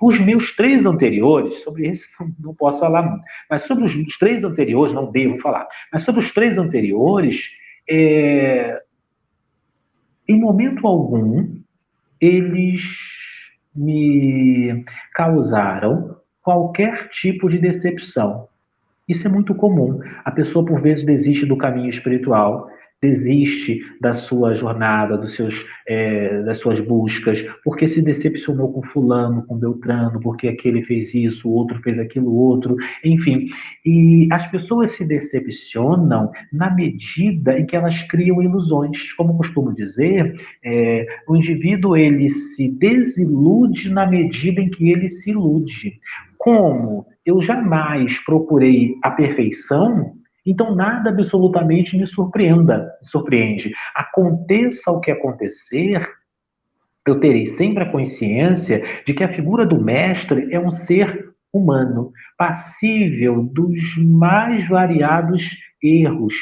[0.00, 2.06] Os meus três anteriores, sobre isso
[2.40, 6.20] não posso falar muito, mas sobre os, os três anteriores, não devo falar, mas sobre
[6.20, 7.50] os três anteriores,
[7.90, 8.80] é,
[10.28, 11.56] em momento algum,
[12.20, 12.82] eles
[13.74, 18.48] me causaram qualquer tipo de decepção.
[19.08, 20.00] Isso é muito comum.
[20.24, 22.68] A pessoa, por vezes, desiste do caminho espiritual
[23.00, 25.54] desiste da sua jornada, dos seus,
[25.86, 31.48] é, das suas buscas, porque se decepcionou com fulano, com Beltrano, porque aquele fez isso,
[31.48, 33.48] o outro fez aquilo outro, enfim.
[33.86, 39.12] E as pessoas se decepcionam na medida em que elas criam ilusões.
[39.12, 40.34] Como costumo dizer,
[40.64, 46.00] é, o indivíduo ele se desilude na medida em que ele se ilude.
[46.36, 50.17] Como eu jamais procurei a perfeição,
[50.50, 53.72] então, nada absolutamente me surpreenda, me surpreende.
[53.94, 56.00] Aconteça o que acontecer,
[57.06, 62.12] eu terei sempre a consciência de que a figura do mestre é um ser humano,
[62.36, 66.34] passível dos mais variados erros,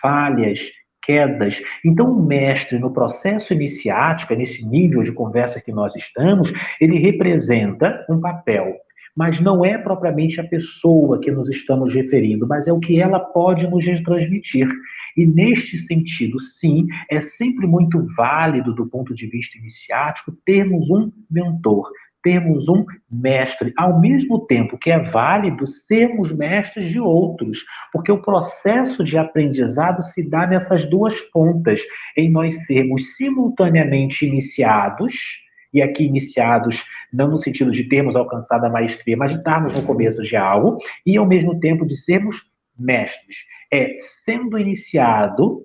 [0.00, 0.60] falhas,
[1.02, 1.62] quedas.
[1.84, 8.04] Então, o mestre, no processo iniciático, nesse nível de conversa que nós estamos, ele representa
[8.08, 8.74] um papel
[9.16, 13.20] mas não é propriamente a pessoa que nos estamos referindo, mas é o que ela
[13.20, 14.68] pode nos transmitir.
[15.16, 21.12] E neste sentido, sim, é sempre muito válido do ponto de vista iniciático termos um
[21.30, 21.88] mentor,
[22.24, 28.22] termos um mestre, ao mesmo tempo que é válido sermos mestres de outros, porque o
[28.22, 31.80] processo de aprendizado se dá nessas duas pontas,
[32.16, 35.43] em nós sermos simultaneamente iniciados,
[35.74, 36.82] e aqui iniciados
[37.12, 40.78] não no sentido de termos alcançado a maestria, mas de estarmos no começo de algo,
[41.04, 42.36] e ao mesmo tempo de sermos
[42.78, 43.36] mestres.
[43.72, 45.62] É sendo iniciado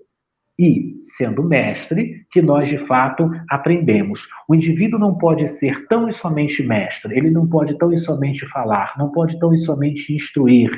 [0.57, 4.27] e sendo mestre que nós de fato aprendemos.
[4.47, 8.45] O indivíduo não pode ser tão e somente mestre, ele não pode tão e somente
[8.47, 10.69] falar, não pode tão e somente instruir.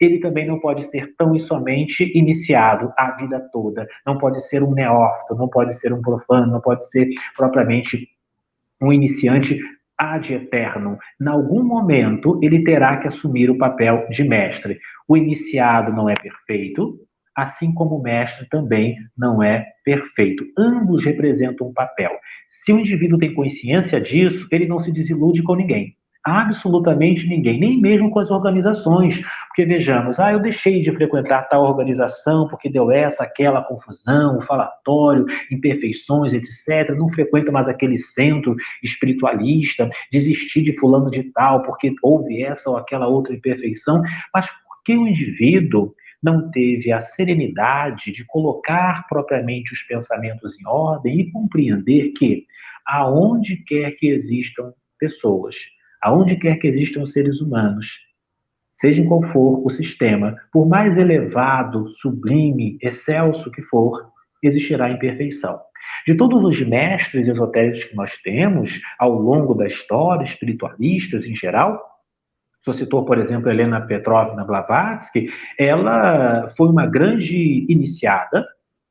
[0.00, 3.86] Ele também não pode ser tão e somente iniciado a vida toda.
[4.04, 8.08] Não pode ser um neófito, não pode ser um profano, não pode ser propriamente
[8.80, 9.60] um iniciante
[9.98, 10.98] ad eterno.
[11.20, 14.78] Em algum momento, ele terá que assumir o papel de mestre.
[15.06, 16.98] O iniciado não é perfeito,
[17.36, 20.44] assim como o mestre também não é perfeito.
[20.58, 22.10] Ambos representam um papel.
[22.48, 25.94] Se o indivíduo tem consciência disso, ele não se desilude com ninguém.
[26.24, 29.22] Absolutamente ninguém, nem mesmo com as organizações.
[29.48, 35.24] Porque vejamos, ah, eu deixei de frequentar tal organização porque deu essa, aquela confusão, falatório,
[35.50, 36.94] imperfeições, etc.
[36.94, 42.76] Não frequento mais aquele centro espiritualista, desisti de fulano de tal porque houve essa ou
[42.76, 44.02] aquela outra imperfeição.
[44.34, 50.66] Mas por que o indivíduo não teve a serenidade de colocar propriamente os pensamentos em
[50.66, 52.44] ordem e compreender que,
[52.86, 55.56] aonde quer que existam pessoas,
[56.02, 57.86] aonde quer que existam seres humanos,
[58.70, 64.10] seja qual for o sistema, por mais elevado, sublime, excelso que for,
[64.42, 65.60] existirá imperfeição.
[66.06, 71.78] De todos os mestres esotéricos que nós temos ao longo da história, espiritualistas em geral,
[72.64, 78.46] você citou, por exemplo, Helena Petrovna Blavatsky, ela foi uma grande iniciada,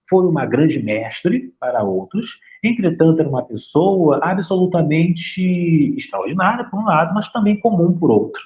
[0.09, 7.13] foi uma grande mestre para outros, entretanto, era uma pessoa absolutamente extraordinária, por um lado,
[7.13, 8.41] mas também comum por outro.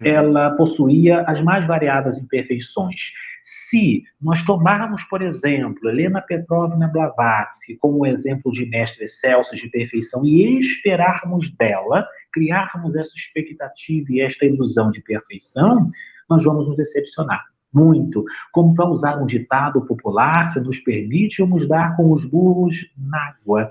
[0.00, 0.06] Uhum.
[0.08, 3.12] Ela possuía as mais variadas imperfeições.
[3.44, 10.24] Se nós tomarmos, por exemplo, Helena Petrovna Blavatsky como exemplo de mestre excelso de perfeição
[10.24, 15.90] e esperarmos dela, criarmos essa expectativa e esta ilusão de perfeição,
[16.28, 17.44] nós vamos nos decepcionar
[17.76, 18.24] muito.
[18.50, 23.28] Como para usar um ditado popular, se nos permite, vamos dar com os burros na
[23.28, 23.68] água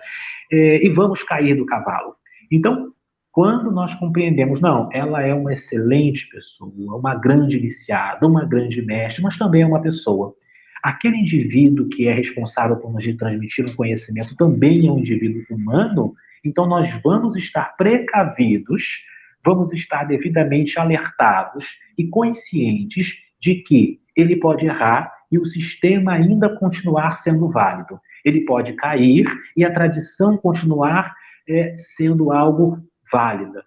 [0.52, 2.16] é, e vamos cair do cavalo.
[2.52, 2.92] Então,
[3.32, 9.22] quando nós compreendemos, não, ela é uma excelente pessoa, uma grande iniciada, uma grande mestre,
[9.22, 10.34] mas também é uma pessoa.
[10.82, 16.14] Aquele indivíduo que é responsável por nos transmitir um conhecimento também é um indivíduo humano,
[16.46, 19.04] então nós vamos estar precavidos,
[19.44, 21.66] vamos estar devidamente alertados
[21.98, 28.00] e conscientes de que ele pode errar e o sistema ainda continuar sendo válido.
[28.24, 31.16] Ele pode cair e a tradição continuar
[31.48, 32.80] é, sendo algo
[33.12, 33.64] válida.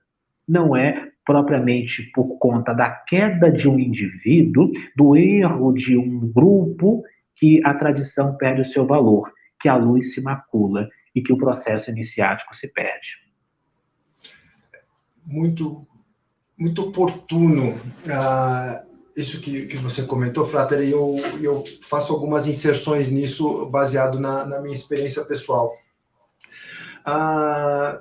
[0.48, 7.04] Não é propriamente por conta da queda de um indivíduo, do erro de um grupo,
[7.36, 11.38] que a tradição perde o seu valor, que a luz se macula e que o
[11.38, 13.16] processo iniciático se perde.
[15.24, 15.86] Muito,
[16.58, 17.74] muito oportuno.
[18.06, 18.87] Uh
[19.20, 24.46] isso que, que você comentou, Frater, e eu, eu faço algumas inserções nisso baseado na,
[24.46, 25.76] na minha experiência pessoal.
[27.04, 28.00] Ah,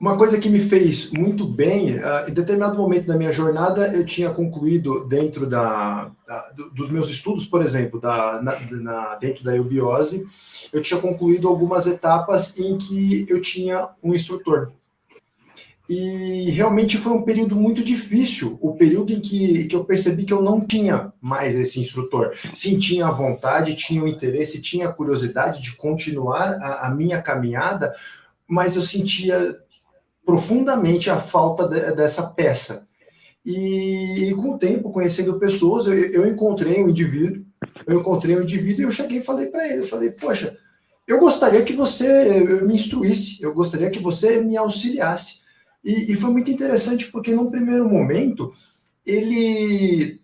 [0.00, 4.04] uma coisa que me fez muito bem, ah, em determinado momento da minha jornada, eu
[4.04, 9.56] tinha concluído dentro da, da dos meus estudos, por exemplo, da, na, na, dentro da
[9.56, 10.26] eubiose,
[10.72, 14.72] eu tinha concluído algumas etapas em que eu tinha um instrutor.
[15.88, 20.32] E realmente foi um período muito difícil, o período em que, que eu percebi que
[20.32, 22.34] eu não tinha mais esse instrutor.
[22.54, 27.20] Sim, tinha a vontade, tinha o interesse, tinha a curiosidade de continuar a, a minha
[27.20, 27.92] caminhada,
[28.48, 29.58] mas eu sentia
[30.24, 32.88] profundamente a falta de, dessa peça.
[33.44, 37.44] E, e, com o tempo, conhecendo pessoas, eu, eu, encontrei um indivíduo,
[37.86, 40.56] eu encontrei um indivíduo e eu cheguei e falei para ele, eu falei, poxa,
[41.06, 45.43] eu gostaria que você me instruísse, eu gostaria que você me auxiliasse.
[45.84, 48.52] E, e foi muito interessante porque num primeiro momento
[49.06, 50.20] ele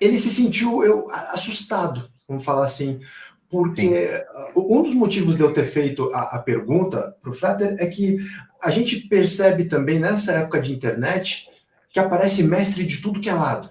[0.00, 3.00] ele se sentiu eu, assustado, vamos falar assim,
[3.48, 4.24] porque Sim.
[4.56, 8.18] um dos motivos de eu ter feito a, a pergunta para o Frater é que
[8.60, 11.48] a gente percebe também nessa época de internet
[11.90, 13.70] que aparece mestre de tudo que é lado.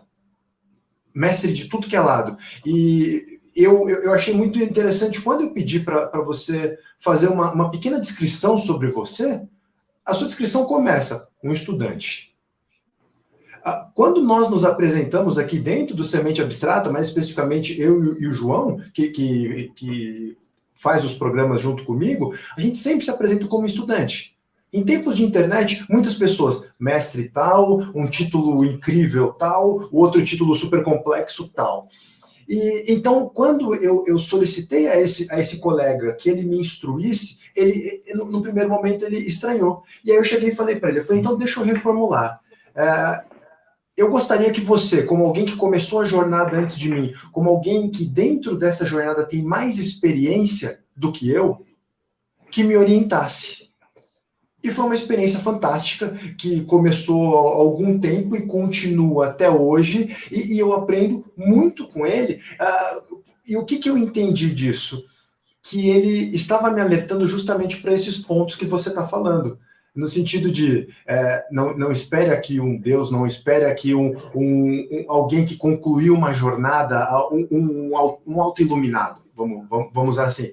[1.14, 2.38] Mestre de tudo que é lado.
[2.66, 8.00] E eu, eu achei muito interessante quando eu pedi para você fazer uma, uma pequena
[8.00, 9.42] descrição sobre você,
[10.06, 12.32] a sua descrição começa, um estudante.
[13.64, 18.34] Ah, quando nós nos apresentamos aqui dentro do Semente Abstrata, mais especificamente eu e o
[18.34, 20.38] João, que, que, que
[20.74, 24.36] faz os programas junto comigo, a gente sempre se apresenta como estudante.
[24.74, 30.82] Em tempos de internet, muitas pessoas, mestre tal, um título incrível tal, outro título super
[30.82, 31.88] complexo tal.
[32.48, 37.41] E então, quando eu, eu solicitei a esse, a esse colega que ele me instruísse,
[37.56, 39.84] ele, no, no, primeiro momento, ele estranhou.
[40.04, 42.40] E aí eu cheguei e falei para ele, eu falei, então deixa eu reformular.
[42.76, 43.24] É,
[43.96, 47.90] eu gostaria que você, como alguém que começou a jornada antes de mim, como alguém
[47.90, 51.66] que dentro dessa jornada tem mais experiência do que eu,
[52.50, 53.70] que me orientasse.
[54.64, 60.56] E foi uma experiência fantástica que começou há algum tempo e continua até hoje, e,
[60.56, 62.40] e eu aprendo muito com ele.
[62.60, 65.04] Uh, e o que, que eu entendi disso?
[65.72, 69.58] Que ele estava me alertando justamente para esses pontos que você está falando.
[69.96, 74.88] No sentido de é, não, não espere aqui um Deus, não espere aqui um, um,
[74.92, 80.52] um alguém que concluiu uma jornada, um, um, um auto-iluminado, vamos, vamos, vamos usar assim.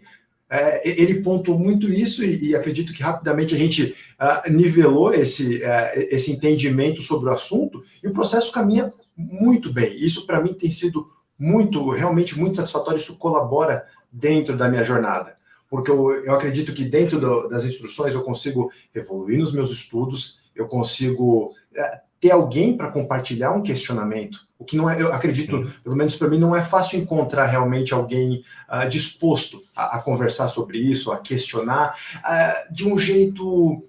[0.49, 5.57] É, ele pontuou muito isso e, e, acredito que rapidamente a gente uh, nivelou esse,
[5.57, 9.95] uh, esse entendimento sobre o assunto e o processo caminha muito bem.
[9.97, 11.09] Isso para mim tem sido
[11.39, 12.99] muito, realmente muito satisfatório.
[12.99, 15.37] Isso colabora dentro da minha jornada.
[15.69, 20.41] Porque eu, eu acredito que dentro do, das instruções eu consigo evoluir nos meus estudos,
[20.55, 24.49] eu consigo é, ter alguém para compartilhar um questionamento.
[24.59, 25.73] O que não é, eu acredito, Sim.
[25.85, 30.49] pelo menos para mim, não é fácil encontrar realmente alguém uh, disposto a, a, conversar
[30.49, 33.85] sobre isso, a questionar, uh, de um jeito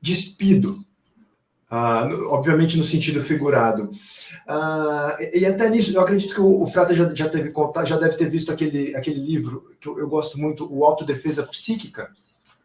[0.00, 0.78] despido.
[1.74, 3.90] Uh, obviamente no sentido figurado.
[4.46, 7.96] Uh, e até nisso, eu acredito que o, o Frata já, já, teve contato, já
[7.96, 12.10] deve ter visto aquele, aquele livro que eu, eu gosto muito, o Autodefesa Psíquica,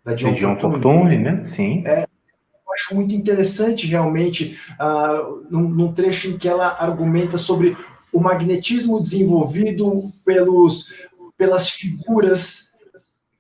[0.05, 1.17] da John, John Fortune.
[1.17, 1.43] Né?
[1.55, 1.81] Sim.
[1.87, 7.75] É, eu acho muito interessante, realmente, uh, num, num trecho em que ela argumenta sobre
[8.13, 12.73] o magnetismo desenvolvido pelos, pelas figuras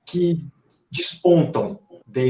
[0.03, 0.43] que
[0.89, 1.79] despontam,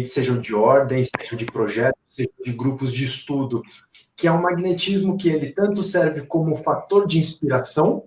[0.06, 3.62] sejam de ordem, sejam de projetos, sejam de grupos de estudo
[4.20, 8.04] que é um magnetismo que ele tanto serve como fator de inspiração,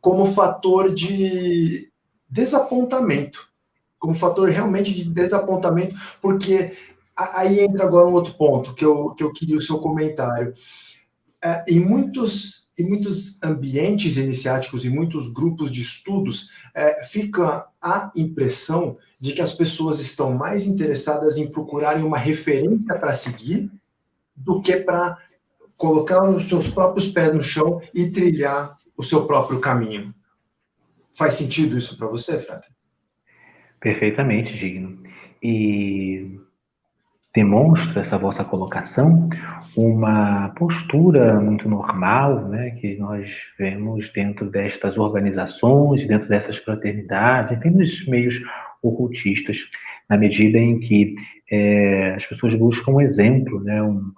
[0.00, 1.90] como fator de
[2.28, 3.48] desapontamento,
[3.98, 6.76] como fator realmente de desapontamento, porque
[7.16, 10.54] aí entra agora um outro ponto que eu, que eu queria o seu comentário.
[11.42, 18.10] É, em muitos em muitos ambientes iniciáticos e muitos grupos de estudos, é, fica a
[18.16, 23.70] impressão de que as pessoas estão mais interessadas em procurarem uma referência para seguir
[24.36, 25.16] do que para
[25.78, 30.14] colocar os seus próprios pés no chão e trilhar o seu próprio caminho.
[31.16, 32.68] Faz sentido isso para você, Frater?
[33.80, 35.02] Perfeitamente, Digno.
[35.42, 36.38] E
[37.34, 39.30] demonstra essa vossa colocação
[39.74, 47.70] uma postura muito normal, né, que nós vemos dentro destas organizações, dentro dessas fraternidades, enfim,
[47.70, 48.38] nos meios
[48.84, 49.58] ocultistas,
[50.08, 51.14] na medida em que
[51.50, 54.12] é, as pessoas buscam um exemplo, né, uma,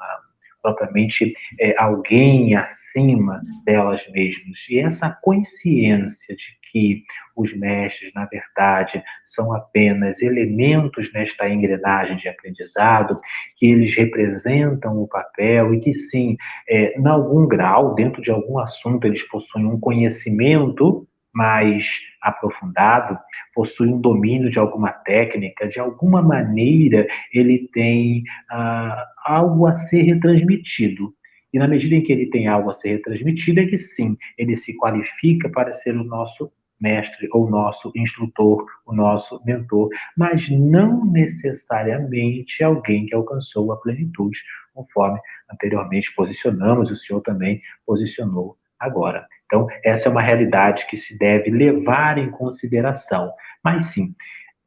[0.66, 4.58] propriamente é, alguém acima delas mesmas.
[4.68, 7.04] E essa consciência de que
[7.36, 13.20] os mestres, na verdade, são apenas elementos nesta engrenagem de aprendizado,
[13.56, 16.36] que eles representam o papel e que, sim,
[16.68, 21.06] é, em algum grau, dentro de algum assunto, eles possuem um conhecimento
[21.36, 21.86] mais
[22.22, 23.18] aprofundado,
[23.54, 30.00] possui um domínio de alguma técnica, de alguma maneira ele tem ah, algo a ser
[30.00, 31.12] retransmitido.
[31.52, 34.56] E na medida em que ele tem algo a ser retransmitido, é que sim, ele
[34.56, 41.04] se qualifica para ser o nosso mestre ou nosso instrutor, o nosso mentor, mas não
[41.04, 44.38] necessariamente alguém que alcançou a plenitude,
[44.74, 45.20] conforme
[45.52, 49.26] anteriormente posicionamos, o senhor também posicionou agora.
[49.46, 53.30] Então, essa é uma realidade que se deve levar em consideração.
[53.64, 54.14] Mas sim,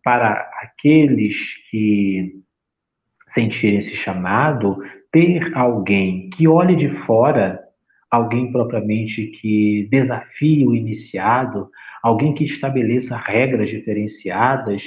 [0.03, 2.33] para aqueles que
[3.27, 4.77] sentirem esse chamado,
[5.11, 7.59] ter alguém que olhe de fora,
[8.09, 11.69] alguém propriamente que desafie o iniciado,
[12.01, 14.83] alguém que estabeleça regras diferenciadas,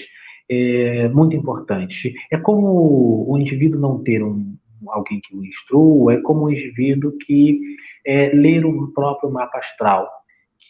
[0.49, 2.15] é muito importante.
[2.31, 4.57] É como o indivíduo não ter um,
[4.89, 7.61] alguém que o instrua, é como um indivíduo que
[8.05, 10.22] é, ler o próprio mapa astral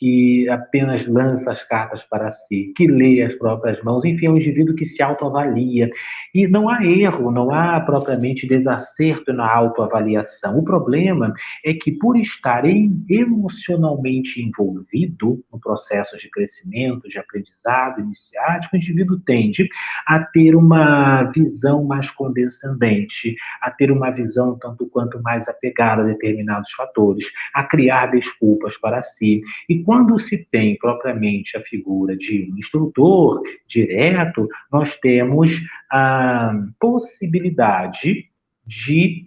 [0.02, 4.36] que apenas lança as cartas para si, que lê as próprias mãos, enfim, é um
[4.36, 5.88] indivíduo que se autoavalia.
[6.34, 10.58] E não há erro, não há propriamente desacerto na autoavaliação.
[10.58, 11.32] O problema
[11.64, 19.20] é que, por estar emocionalmente envolvido no processo de crescimento, de aprendizado iniciático, o indivíduo
[19.20, 19.68] tende
[20.04, 26.06] a ter uma visão mais condescendente, a ter uma visão tanto quanto mais apegada a
[26.06, 29.42] determinados fatores, a criar desculpas para si.
[29.68, 35.50] E quando se tem propriamente a figura de um instrutor direto, nós temos
[35.90, 38.30] a possibilidade
[38.66, 39.26] de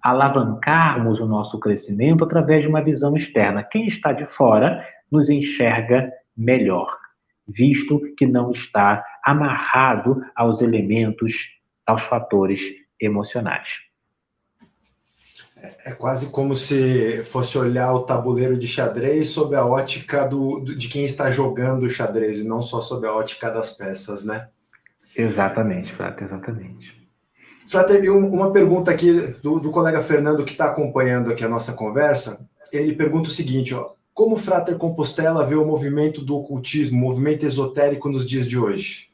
[0.00, 3.64] alavancarmos o nosso crescimento através de uma visão externa.
[3.64, 6.96] Quem está de fora nos enxerga melhor,
[7.48, 11.34] visto que não está amarrado aos elementos,
[11.84, 12.60] aos fatores
[13.00, 13.89] emocionais.
[15.84, 20.88] É quase como se fosse olhar o tabuleiro de xadrez sob a ótica do, de
[20.88, 24.48] quem está jogando o xadrez e não só sob a ótica das peças, né?
[25.16, 27.00] Exatamente, Frater, exatamente.
[27.66, 32.48] Frater, uma pergunta aqui do, do colega Fernando que está acompanhando aqui a nossa conversa.
[32.72, 37.46] Ele pergunta o seguinte: ó, como o Frater Compostela vê o movimento do ocultismo, movimento
[37.46, 39.09] esotérico nos dias de hoje?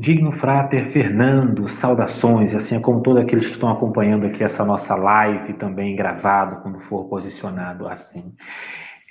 [0.00, 5.52] Digno Frater Fernando, saudações, assim como todos aqueles que estão acompanhando aqui essa nossa live
[5.54, 8.34] também gravado, quando for posicionado assim.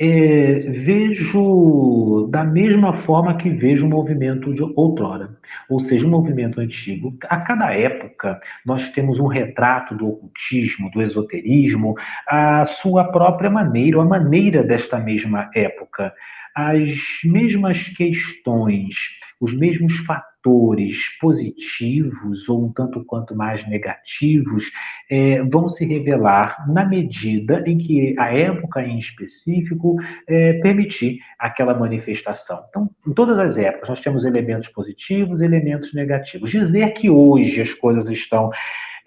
[0.02, 5.38] É, vejo da mesma forma que vejo o movimento de outrora,
[5.70, 7.16] ou seja, o movimento antigo.
[7.30, 11.94] A cada época, nós temos um retrato do ocultismo, do esoterismo,
[12.28, 16.14] a sua própria maneira, a maneira desta mesma época.
[16.60, 16.92] As
[17.24, 18.94] mesmas questões,
[19.40, 24.70] os mesmos fatores positivos ou um tanto quanto mais negativos
[25.10, 29.96] é, vão se revelar na medida em que a época em específico
[30.28, 32.66] é, permitir aquela manifestação.
[32.68, 36.52] Então, em todas as épocas, nós temos elementos positivos elementos negativos.
[36.52, 38.52] Dizer que hoje as coisas estão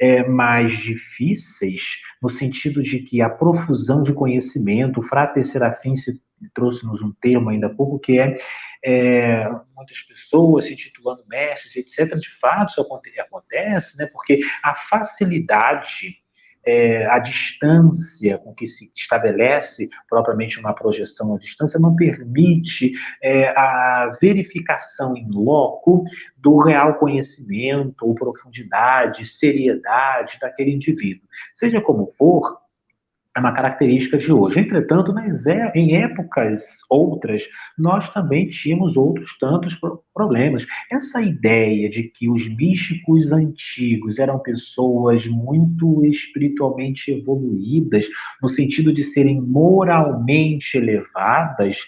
[0.02, 6.20] é, mais difíceis, no sentido de que a profusão de conhecimento, o Frater Serafim se
[6.52, 8.36] trouxe-nos um termo ainda há pouco, que é,
[8.84, 12.18] é, muitas pessoas se titulando mestres, etc.
[12.18, 12.80] De fato, isso
[13.20, 16.20] acontece, né, porque a facilidade
[16.64, 22.92] é, a distância com que se estabelece propriamente uma projeção à distância não permite
[23.22, 26.04] é, a verificação em loco
[26.36, 31.26] do real conhecimento ou profundidade, seriedade daquele indivíduo.
[31.54, 32.61] Seja como for,
[33.34, 34.60] é uma característica de hoje.
[34.60, 37.42] Entretanto, nas, é, em épocas outras,
[37.78, 39.78] nós também tínhamos outros tantos
[40.12, 40.66] problemas.
[40.90, 48.06] Essa ideia de que os místicos antigos eram pessoas muito espiritualmente evoluídas,
[48.42, 51.78] no sentido de serem moralmente elevadas,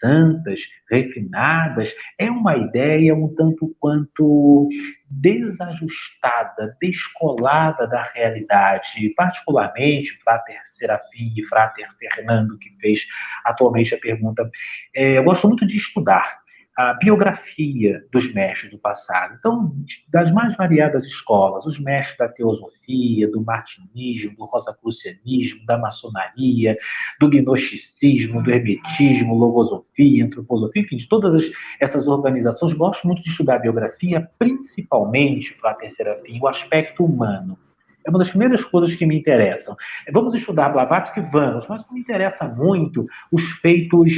[0.00, 4.68] santas, refinadas, é uma ideia um tanto quanto
[5.10, 13.06] desajustada, descolada da realidade, particularmente Frater Serafim e Frater Fernando, que fez
[13.44, 14.48] atualmente a pergunta.
[14.94, 16.39] É, eu gosto muito de estudar
[16.76, 19.36] a biografia dos mestres do passado.
[19.38, 19.74] Então,
[20.08, 26.78] das mais variadas escolas, os mestres da teosofia, do martinismo, do rosacrucianismo, da maçonaria,
[27.20, 31.50] do gnosticismo, do hermetismo, logosofia, antroposofia, enfim, de todas as,
[31.80, 37.04] essas organizações, gosto muito de estudar a biografia, principalmente, para a terceira fim, o aspecto
[37.04, 37.58] humano.
[38.06, 39.76] É uma das primeiras coisas que me interessam.
[40.10, 41.20] Vamos estudar Blavatsky?
[41.20, 44.12] Vamos, mas me interessa muito os feitos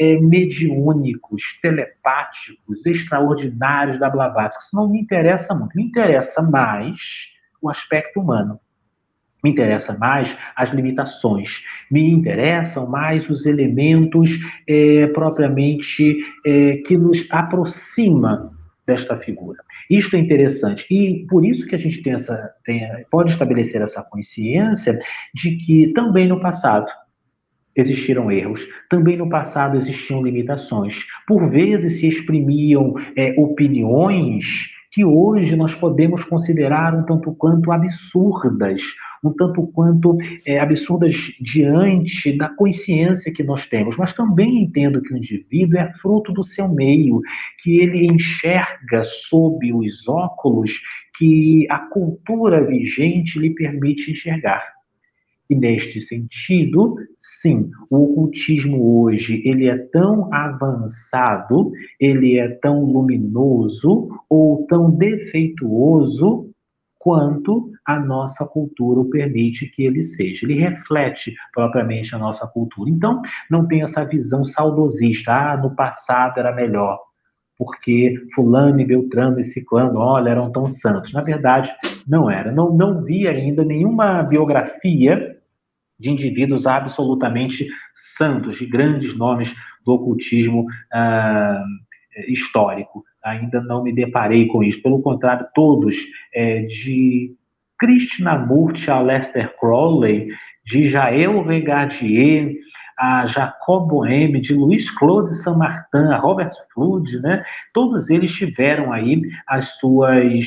[0.00, 4.62] é, mediúnicos, telepáticos, extraordinários da Blavatsky.
[4.64, 5.76] Isso não me interessa muito.
[5.76, 7.28] Me interessa mais
[7.60, 8.58] o aspecto humano.
[9.44, 11.62] Me interessa mais as limitações.
[11.90, 14.30] Me interessam mais os elementos
[14.66, 18.50] é, propriamente é, que nos aproxima
[18.86, 19.58] desta figura.
[19.88, 20.86] Isto é interessante.
[20.90, 24.98] E por isso que a gente tem essa, tem, pode estabelecer essa consciência
[25.34, 26.86] de que também no passado
[27.80, 31.04] existiram erros, também no passado existiam limitações.
[31.26, 38.82] Por vezes se exprimiam é, opiniões que hoje nós podemos considerar um tanto quanto absurdas,
[39.22, 43.96] um tanto quanto é, absurdas diante da consciência que nós temos.
[43.96, 47.20] Mas também entendo que o indivíduo é fruto do seu meio,
[47.62, 50.80] que ele enxerga sob os óculos
[51.16, 54.79] que a cultura vigente lhe permite enxergar.
[55.50, 64.08] E neste sentido, sim, o ocultismo hoje ele é tão avançado, ele é tão luminoso
[64.28, 66.48] ou tão defeituoso
[67.00, 70.46] quanto a nossa cultura permite que ele seja.
[70.46, 72.88] Ele reflete propriamente a nossa cultura.
[72.88, 73.20] Então,
[73.50, 77.00] não tem essa visão saudosista, ah, no passado era melhor,
[77.58, 81.12] porque fulano e beltrano e ciclano, olha, eram tão santos.
[81.12, 81.74] Na verdade,
[82.06, 82.52] não era.
[82.52, 85.39] Não, não vi ainda nenhuma biografia
[86.00, 87.68] de indivíduos absolutamente
[88.16, 91.62] santos, de grandes nomes do ocultismo ah,
[92.26, 93.04] histórico.
[93.24, 94.82] Ainda não me deparei com isso.
[94.82, 95.94] Pelo contrário, todos,
[96.34, 97.34] é, de
[97.78, 100.28] Krishnamurti a Lester Crowley,
[100.64, 102.58] de Jael Regardie,
[102.98, 107.42] a Jacob Boheme, de Luiz Claude Saint-Martin, a Robert Flood, né?
[107.72, 110.38] Todos eles tiveram aí as suas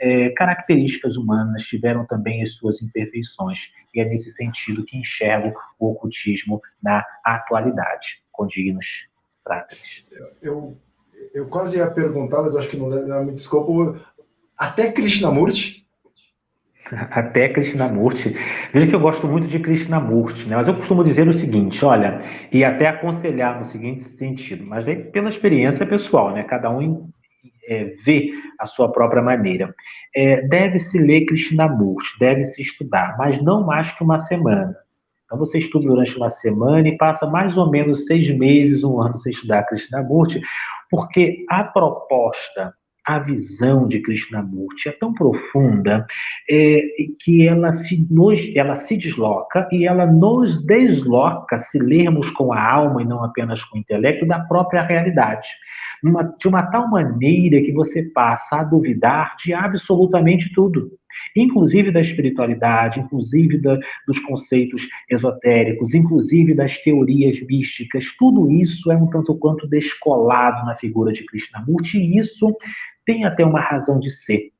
[0.00, 5.90] é, características humanas tiveram também as suas imperfeições, e é nesse sentido que enxergo o
[5.90, 8.86] ocultismo na atualidade, com dignos
[9.44, 10.04] práticos.
[10.42, 10.76] Eu,
[11.34, 12.88] eu quase ia perguntar, mas acho que não
[13.24, 14.00] muito escopo.
[14.56, 15.86] Até Krishnamurti?
[17.10, 18.34] Até Krishnamurti.
[18.72, 20.56] Veja que eu gosto muito de Krishnamurti, né?
[20.56, 24.96] mas eu costumo dizer o seguinte: olha, e até aconselhar no seguinte sentido, mas daí
[24.96, 26.42] pela experiência pessoal, né?
[26.44, 27.10] Cada um
[27.70, 29.72] é, vê a sua própria maneira.
[30.14, 34.74] É, deve-se ler Krishnamurti, deve-se estudar, mas não mais que uma semana.
[35.24, 39.16] Então você estuda durante uma semana e passa mais ou menos seis meses, um ano
[39.16, 40.40] sem estudar Krishnamurti,
[40.90, 42.74] porque a proposta,
[43.06, 46.04] a visão de Krishnamurti é tão profunda
[46.50, 46.80] é,
[47.20, 52.60] que ela se, nos, ela se desloca e ela nos desloca, se lermos com a
[52.60, 55.46] alma e não apenas com o intelecto, da própria realidade
[56.38, 60.90] de uma tal maneira que você passa a duvidar de absolutamente tudo,
[61.36, 68.06] inclusive da espiritualidade, inclusive da, dos conceitos esotéricos, inclusive das teorias místicas.
[68.18, 72.56] Tudo isso é um tanto quanto descolado na figura de Krishnamurti, e isso
[73.04, 74.52] tem até uma razão de ser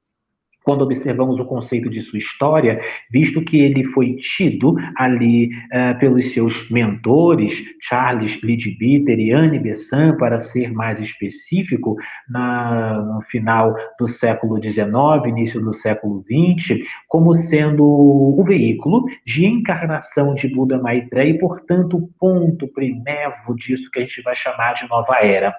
[0.64, 2.80] quando observamos o conceito de sua história,
[3.10, 10.16] visto que ele foi tido ali uh, pelos seus mentores, Charles Leadbeater e Anne Besant,
[10.18, 11.96] para ser mais específico,
[12.28, 14.86] na, no final do século XIX,
[15.26, 21.96] início do século XX, como sendo o veículo de encarnação de Buda Maitreya e, portanto,
[21.96, 25.54] o ponto primevo disso que a gente vai chamar de nova era.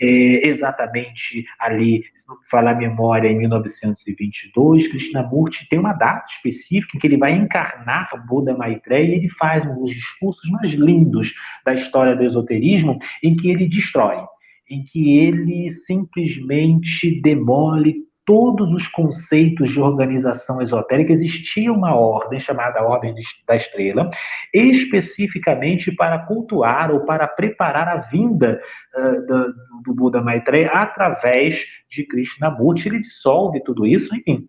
[0.00, 6.96] É, exatamente ali, se não falar a memória, em 1922, Krishnamurti tem uma data específica
[6.96, 11.34] em que ele vai encarnar Buda Maitreya e ele faz um dos discursos mais lindos
[11.64, 14.24] da história do esoterismo, em que ele destrói,
[14.70, 22.82] em que ele simplesmente demole todos os conceitos de organização esotérica, existia uma ordem chamada
[22.82, 23.14] Ordem
[23.46, 24.10] da Estrela,
[24.52, 28.60] especificamente para cultuar ou para preparar a vinda
[28.94, 32.88] uh, do, Buda Maitreya através de Krishnamurti.
[32.88, 34.46] Ele dissolve tudo isso, enfim.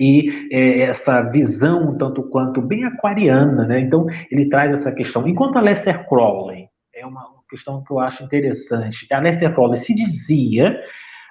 [0.00, 3.78] E é, essa visão, tanto quanto bem aquariana, né?
[3.78, 5.28] Então, ele traz essa questão.
[5.28, 9.94] Enquanto a Lester Crowley, é uma questão que eu acho interessante, a Lester Crowley se
[9.94, 10.82] dizia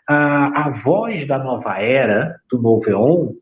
[0.08, 3.34] a, a voz da nova era, do novo Eon,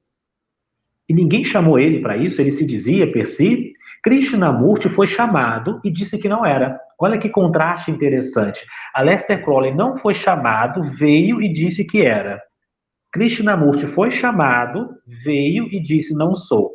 [1.08, 5.92] e ninguém chamou ele para isso, ele se dizia per si, Krishnamurti foi chamado e
[5.92, 6.80] disse que não era.
[7.00, 8.66] Olha que contraste interessante.
[8.94, 12.42] Aleister Crowley não foi chamado, veio e disse que era.
[13.12, 14.90] Krishnamurti foi chamado,
[15.24, 16.72] veio e disse não sou.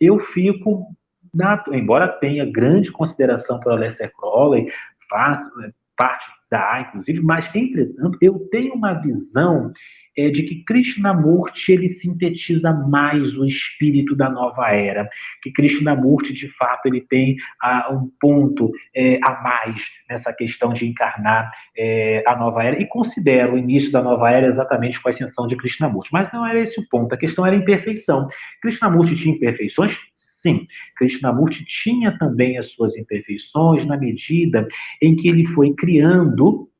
[0.00, 0.86] Eu fico,
[1.32, 4.68] na, embora tenha grande consideração por Aleister Crowley,
[5.08, 9.72] faço é, parte da inclusive, mas, entretanto, eu tenho uma visão
[10.16, 15.08] é, de que Krishnamurti ele sintetiza mais o espírito da nova era,
[15.42, 20.86] que Krishnamurti, de fato, ele tem ah, um ponto é, a mais nessa questão de
[20.86, 25.12] encarnar é, a nova era, e considero o início da nova era exatamente com a
[25.12, 26.10] ascensão de Krishnamurti.
[26.12, 28.26] Mas não era esse o ponto, a questão era a imperfeição.
[28.62, 29.98] Krishnamurti tinha imperfeições?
[30.46, 34.68] Sim, Krishnamurti tinha também as suas imperfeições na medida
[35.02, 36.70] em que ele foi criando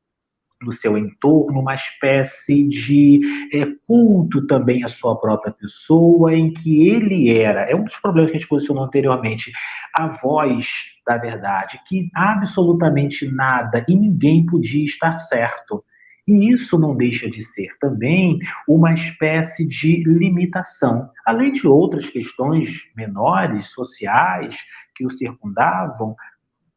[0.61, 3.19] no seu entorno, uma espécie de
[3.51, 8.31] é, culto também à sua própria pessoa, em que ele era, é um dos problemas
[8.31, 9.51] que a gente posicionou anteriormente,
[9.93, 10.65] a voz
[11.05, 15.83] da verdade, que absolutamente nada e ninguém podia estar certo.
[16.27, 22.67] E isso não deixa de ser também uma espécie de limitação, além de outras questões
[22.95, 24.57] menores, sociais,
[24.93, 26.15] que o circundavam,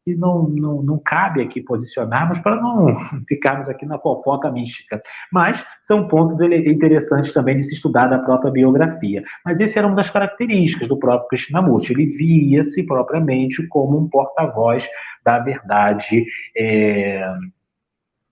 [0.03, 2.97] que não, não, não cabe aqui posicionarmos para não
[3.27, 5.01] ficarmos aqui na fofoca mística.
[5.31, 9.23] Mas são pontos interessantes também de se estudar da própria biografia.
[9.45, 11.93] Mas esse era uma das características do próprio Krishnamurti.
[11.93, 14.87] Ele via-se propriamente como um porta-voz
[15.23, 16.25] da verdade
[16.57, 17.23] é,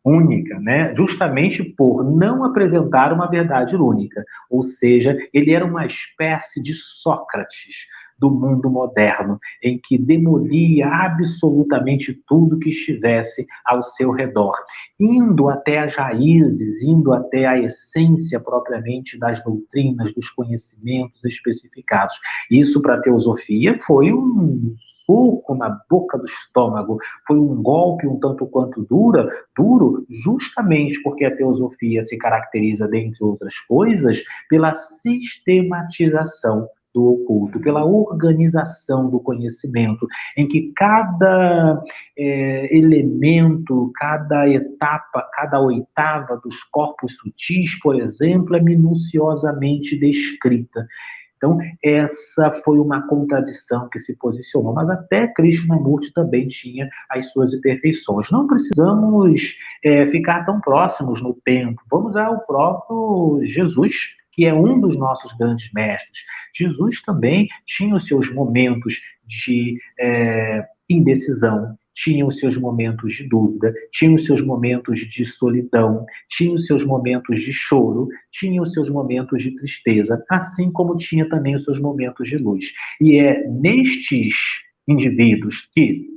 [0.10, 0.94] única, né?
[0.96, 4.24] justamente por não apresentar uma verdade única.
[4.50, 7.88] Ou seja, ele era uma espécie de Sócrates
[8.18, 14.54] do mundo moderno, em que demolia absolutamente tudo que estivesse ao seu redor,
[15.00, 22.20] indo até as raízes, indo até a essência propriamente das doutrinas, dos conhecimentos especificados.
[22.52, 24.76] Isso para a teosofia foi um
[25.10, 31.26] soco na boca do estômago, foi um golpe um tanto quanto dura, duro, justamente porque
[31.26, 40.08] a teosofia se caracteriza, dentre outras coisas, pela sistematização do oculto, pela organização do conhecimento,
[40.36, 41.82] em que cada
[42.18, 50.88] é, elemento, cada etapa, cada oitava dos corpos sutis, por exemplo, é minuciosamente descrita.
[51.40, 57.54] Então, essa foi uma contradição que se posicionou, mas até Krishnamurti também tinha as suas
[57.54, 58.30] imperfeições.
[58.30, 63.94] Não precisamos é, ficar tão próximos no tempo, vamos ao próprio Jesus
[64.32, 66.20] que é um dos nossos grandes mestres.
[66.56, 73.74] Jesus também tinha os seus momentos de é, indecisão, tinha os seus momentos de dúvida,
[73.92, 78.90] tinha os seus momentos de solidão, tinha os seus momentos de choro, tinha os seus
[78.90, 82.66] momentos de tristeza, assim como tinha também os seus momentos de luz.
[83.02, 84.34] E é nestes
[84.88, 86.08] indivíduos que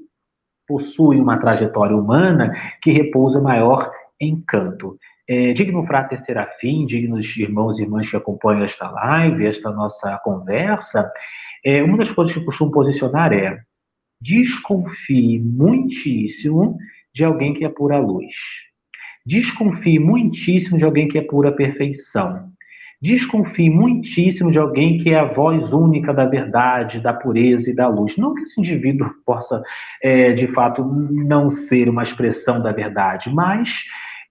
[0.69, 4.97] possuem uma trajetória humana que repousa maior encanto.
[5.29, 11.11] É, digno frater serafim, dignos irmãos e irmãs que acompanham esta live, esta nossa conversa,
[11.65, 13.61] é, uma das coisas que eu costumo posicionar é
[14.23, 16.79] desconfie muitíssimo
[17.15, 18.35] de alguém que é pura luz.
[19.27, 22.51] Desconfie muitíssimo de alguém que é pura perfeição.
[23.01, 27.89] Desconfie muitíssimo de alguém que é a voz única da verdade, da pureza e da
[27.89, 28.17] luz.
[28.17, 29.61] Não que esse indivíduo possa,
[30.01, 33.85] é, de fato, não ser uma expressão da verdade, mas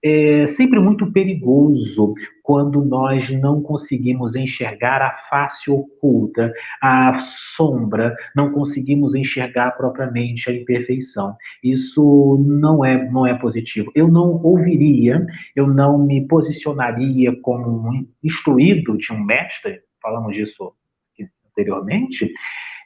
[0.04, 7.18] é sempre muito perigoso quando nós não conseguimos enxergar a face oculta, a
[7.56, 11.36] sombra, não conseguimos enxergar propriamente a imperfeição.
[11.62, 13.92] Isso não é, não é positivo.
[13.94, 15.24] Eu não ouviria,
[15.54, 20.72] eu não me posicionaria como um instruído de um mestre, falamos disso
[21.52, 22.32] anteriormente,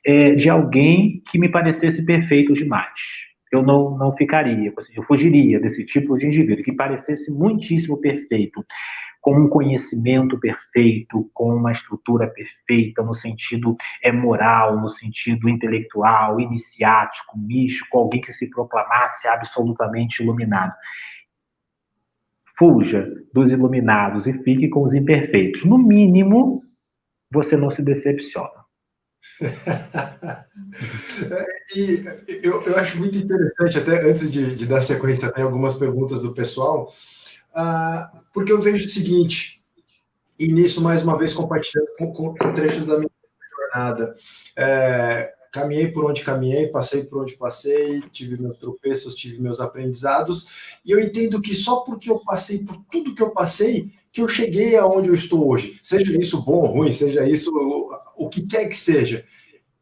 [0.05, 5.84] é, de alguém que me parecesse perfeito demais eu não, não ficaria, eu fugiria desse
[5.84, 8.64] tipo de indivíduo que parecesse muitíssimo perfeito,
[9.20, 16.38] com um conhecimento perfeito, com uma estrutura perfeita, no sentido é, moral, no sentido intelectual,
[16.38, 20.72] iniciático, místico, alguém que se proclamasse absolutamente iluminado.
[22.57, 25.64] Fuja dos iluminados e fique com os imperfeitos.
[25.64, 26.62] No mínimo,
[27.30, 28.66] você não se decepciona.
[31.77, 32.05] E
[32.43, 36.33] eu, eu acho muito interessante, até antes de, de dar sequência a algumas perguntas do
[36.33, 36.93] pessoal,
[37.55, 39.62] uh, porque eu vejo o seguinte,
[40.39, 43.11] e nisso mais uma vez compartilhando com, com, com trechos da minha
[43.59, 44.16] jornada.
[44.57, 50.79] É, caminhei por onde caminhei, passei por onde passei, tive meus tropeços, tive meus aprendizados,
[50.85, 54.29] e eu entendo que só porque eu passei por tudo que eu passei, que eu
[54.29, 57.51] cheguei aonde eu estou hoje, seja isso bom ou ruim, seja isso
[58.27, 59.24] o, que quer que seja,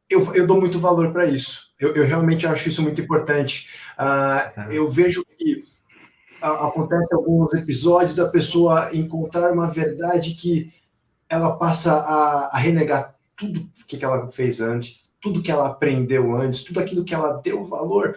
[0.09, 1.73] eu, eu dou muito valor para isso.
[1.79, 3.71] Eu, eu, realmente acho isso muito importante.
[3.99, 5.65] Uh, eu vejo que
[6.41, 10.73] acontece alguns episódios da pessoa encontrar uma verdade que
[11.29, 16.37] ela passa a, a renegar tudo que, que ela fez antes, tudo que ela aprendeu
[16.37, 18.17] antes, tudo aquilo que ela deu valor.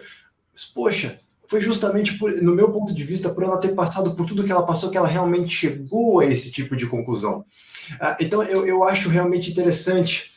[0.52, 4.26] Mas, poxa, foi justamente, por, no meu ponto de vista, por ela ter passado por
[4.26, 7.44] tudo que ela passou, que ela realmente chegou a esse tipo de conclusão.
[8.00, 10.32] Ah, então, eu, eu acho realmente interessante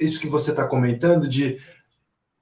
[0.00, 1.58] isso que você está comentando, de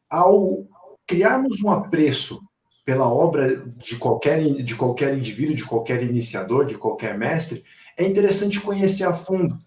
[0.09, 0.67] ao
[1.07, 2.41] criarmos um apreço
[2.85, 7.65] pela obra de qualquer, de qualquer indivíduo, de qualquer iniciador, de qualquer mestre,
[7.97, 9.59] é interessante conhecer a fundo.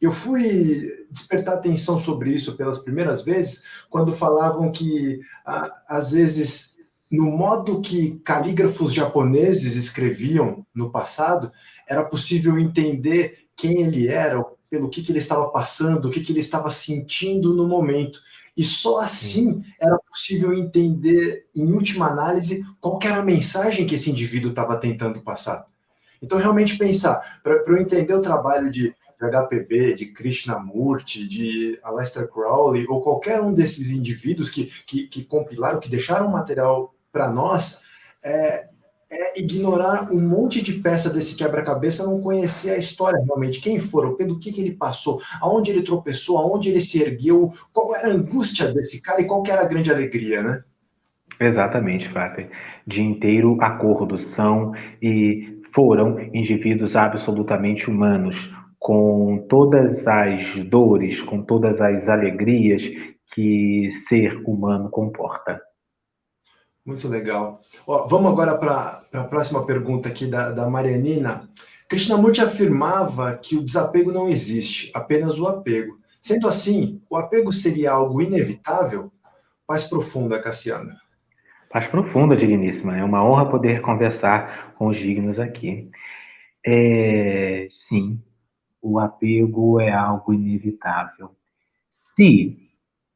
[0.00, 5.20] Eu fui despertar atenção sobre isso pelas primeiras vezes quando falavam que,
[5.88, 6.76] às vezes,
[7.10, 11.52] no modo que calígrafos japoneses escreviam no passado,
[11.88, 16.32] era possível entender quem ele era, pelo que, que ele estava passando, o que, que
[16.32, 18.20] ele estava sentindo no momento.
[18.56, 24.10] E só assim era possível entender, em última análise, qual era a mensagem que esse
[24.10, 25.66] indivíduo estava tentando passar.
[26.22, 32.28] Então, realmente pensar, para eu entender o trabalho de, de HPB, de Krishnamurti, de Aleister
[32.28, 37.82] Crowley, ou qualquer um desses indivíduos que, que, que compilaram, que deixaram material para nós,
[38.24, 38.68] é,
[39.14, 44.14] é ignorar um monte de peça desse quebra-cabeça, não conhecer a história realmente, quem foram,
[44.14, 48.12] pelo que, que ele passou, aonde ele tropeçou, aonde ele se ergueu, qual era a
[48.12, 50.62] angústia desse cara e qual era a grande alegria, né?
[51.40, 52.48] Exatamente, Frater.
[52.86, 58.36] De inteiro acordo são e foram indivíduos absolutamente humanos,
[58.78, 62.82] com todas as dores, com todas as alegrias
[63.34, 65.60] que ser humano comporta.
[66.84, 67.62] Muito legal.
[67.86, 71.48] Ó, vamos agora para a próxima pergunta aqui da, da Marianina.
[71.88, 75.98] Krishnamurti afirmava que o desapego não existe, apenas o apego.
[76.20, 79.10] Sendo assim, o apego seria algo inevitável?
[79.66, 80.96] Paz profunda, Cassiana.
[81.70, 82.96] Paz profunda, digníssima.
[82.96, 85.90] É uma honra poder conversar com os dignos aqui.
[86.66, 88.22] É, sim,
[88.80, 91.30] o apego é algo inevitável.
[92.14, 92.58] Se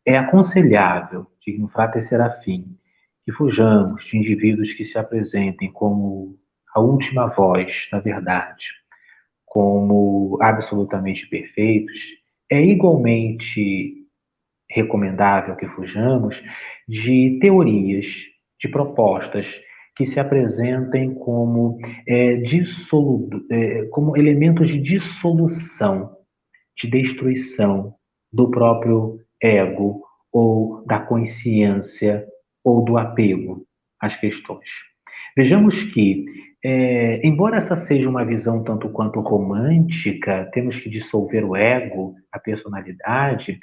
[0.05, 2.79] é aconselhável, digno frater serafim,
[3.29, 6.39] que fujamos de indivíduos que se apresentem como
[6.75, 8.69] a última voz da verdade,
[9.45, 12.01] como absolutamente perfeitos,
[12.51, 14.07] é igualmente
[14.71, 16.43] recomendável que fujamos
[16.89, 18.07] de teorias,
[18.59, 19.47] de propostas
[19.95, 26.17] que se apresentem como, é, dissolu é, como elementos de dissolução,
[26.75, 27.95] de destruição
[28.33, 30.03] do próprio ego
[30.33, 32.27] ou da consciência
[32.69, 33.67] ou do apego
[34.01, 34.69] às questões.
[35.37, 36.27] Vejamos que,
[36.65, 42.39] é, embora essa seja uma visão tanto quanto romântica, temos que dissolver o ego, a
[42.39, 43.57] personalidade,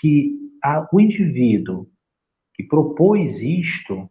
[0.00, 0.32] que
[0.62, 1.86] a, o indivíduo
[2.54, 4.10] que propôs isto,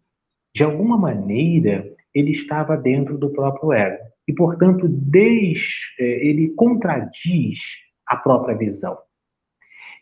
[0.55, 4.03] de alguma maneira, ele estava dentro do próprio ego.
[4.27, 5.59] E, portanto, des,
[5.99, 7.59] é, ele contradiz
[8.07, 8.97] a própria visão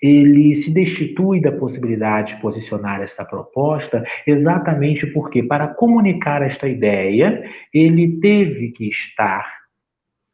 [0.06, 7.44] ele se destitui da possibilidade de posicionar essa proposta exatamente porque, para comunicar esta ideia,
[7.74, 9.52] ele teve que estar,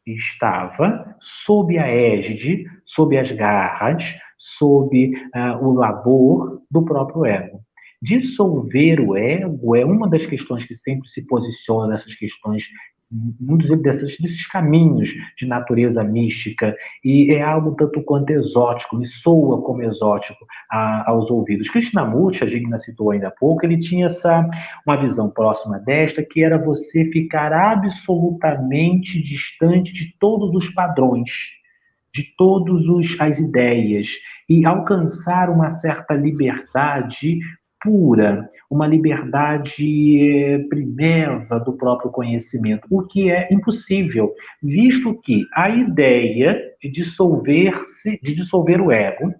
[0.05, 7.61] estava, sob a égide, sob as garras, sob uh, o labor do próprio ego.
[8.01, 12.65] Dissolver o ego é uma das questões que sempre se posiciona nessas questões
[13.11, 19.83] muitos desses, caminhos de natureza mística e é algo tanto quanto exótico, me soa como
[19.83, 21.69] exótico a, aos ouvidos.
[21.69, 24.49] Krishnamurti, a Gigna citou ainda há pouco, ele tinha essa
[24.85, 31.31] uma visão próxima desta, que era você ficar absolutamente distante de todos os padrões,
[32.13, 32.85] de todas
[33.19, 34.07] as ideias
[34.49, 37.39] e alcançar uma certa liberdade
[37.81, 39.83] pura, uma liberdade
[40.19, 48.19] eh, primeva do próprio conhecimento, o que é impossível, visto que a ideia de dissolver-se,
[48.21, 49.33] de dissolver o ego,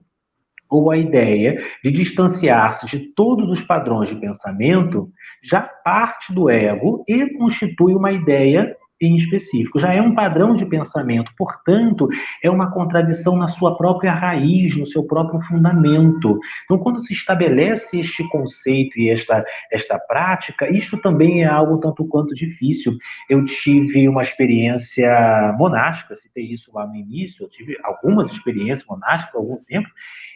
[0.70, 5.12] ou a ideia de distanciar-se de todos os padrões de pensamento,
[5.44, 9.80] já parte do ego e constitui uma ideia em específico.
[9.80, 12.08] Já é um padrão de pensamento, portanto,
[12.44, 16.40] é uma contradição na sua própria raiz, no seu próprio fundamento.
[16.64, 22.06] Então, quando se estabelece este conceito e esta, esta prática, isto também é algo tanto
[22.06, 22.96] quanto difícil.
[23.30, 29.36] Eu tive uma experiência monástica, citei isso lá no início, eu tive algumas experiências monásticas
[29.36, 29.90] há algum tempo,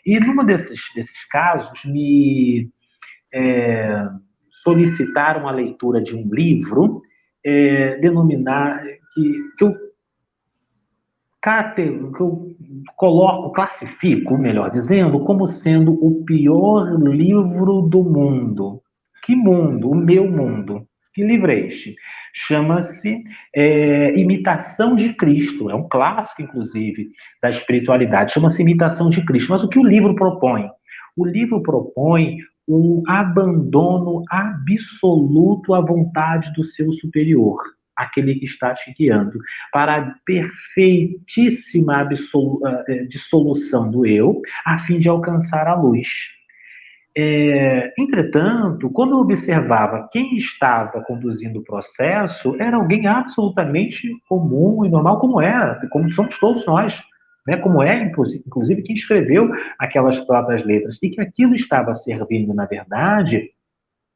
[0.05, 2.70] e numa desses, desses casos me
[3.34, 4.07] é,
[4.63, 7.01] solicitaram a leitura de um livro
[7.45, 8.83] é, denominar,
[9.13, 9.75] que, que, eu,
[12.15, 12.55] que eu
[12.95, 18.81] coloco, classifico, melhor dizendo, como sendo o pior livro do mundo.
[19.23, 19.91] Que mundo?
[19.91, 20.87] O meu mundo.
[21.13, 21.95] Que livro é este?
[22.33, 23.23] Chama-se
[23.55, 25.69] é, Imitação de Cristo.
[25.69, 27.09] É um clássico, inclusive,
[27.41, 28.33] da espiritualidade.
[28.33, 29.51] Chama-se Imitação de Cristo.
[29.51, 30.69] Mas o que o livro propõe?
[31.15, 32.37] O livro propõe
[32.68, 37.57] o abandono absoluto à vontade do seu superior,
[37.95, 39.39] aquele que está te guiando,
[39.72, 42.16] para a perfeitíssima eh,
[42.88, 46.34] eh, dissolução do eu, a fim de alcançar a luz.
[47.18, 54.89] É, entretanto, quando eu observava quem estava conduzindo o processo, era alguém absolutamente comum e
[54.89, 57.01] normal, como era, como somos todos nós
[57.45, 62.65] né, como é, inclusive, quem escreveu aquelas próprias letras, e que aquilo estava servindo, na
[62.65, 63.51] verdade,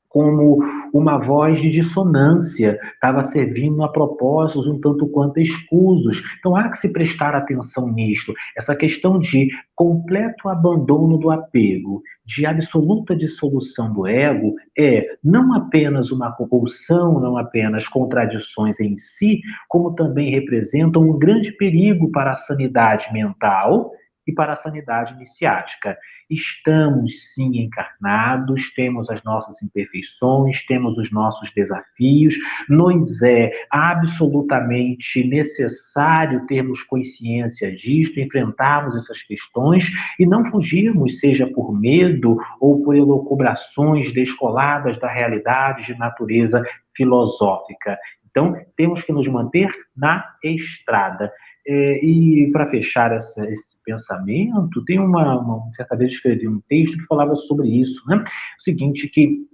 [0.10, 0.58] como
[0.92, 6.22] uma voz de dissonância, estava servindo a propósitos um tanto quanto escusos.
[6.40, 8.34] Então há que se prestar atenção nisto.
[8.58, 16.12] Essa questão de completo abandono do apego, de absoluta dissolução do ego, é não apenas
[16.12, 22.36] uma compulsão, não apenas contradições em si, como também representa um grande perigo para a
[22.36, 23.92] sanidade mental
[24.30, 25.98] e para a sanidade iniciática.
[26.30, 32.36] Estamos sim encarnados, temos as nossas imperfeições, temos os nossos desafios,
[32.70, 41.74] nos é absolutamente necessário termos consciência disto, enfrentarmos essas questões e não fugirmos, seja por
[41.74, 46.64] medo ou por elucubrações descoladas da realidade de natureza
[46.96, 47.98] filosófica.
[48.30, 51.32] Então, temos que nos manter na estrada.
[51.68, 56.98] É, e para fechar essa, esse pensamento, tem uma, uma, certa vez escrevi um texto
[56.98, 58.24] que falava sobre isso, né?
[58.60, 59.46] O seguinte, que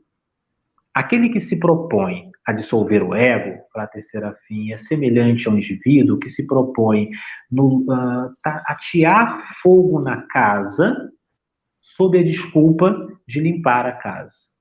[0.93, 5.51] aquele que se propõe a dissolver o ego, para a terceira fim, é semelhante a
[5.51, 7.09] um indivíduo que se propõe
[7.51, 11.11] no, uh, atear fogo na casa
[11.81, 14.54] sob a desculpa de limpar a casa.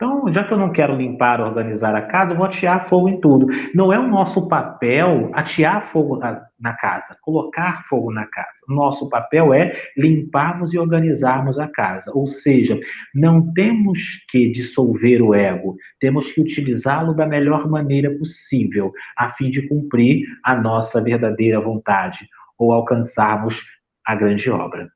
[0.00, 3.20] Então, já que eu não quero limpar, organizar a casa, eu vou atear fogo em
[3.20, 3.46] tudo.
[3.74, 8.60] Não é o nosso papel atear fogo na, na casa, colocar fogo na casa.
[8.66, 12.10] Nosso papel é limparmos e organizarmos a casa.
[12.14, 12.80] Ou seja,
[13.14, 13.98] não temos
[14.30, 20.24] que dissolver o ego, temos que utilizá-lo da melhor maneira possível, a fim de cumprir
[20.42, 22.26] a nossa verdadeira vontade
[22.58, 23.62] ou alcançarmos
[24.06, 24.90] a grande obra.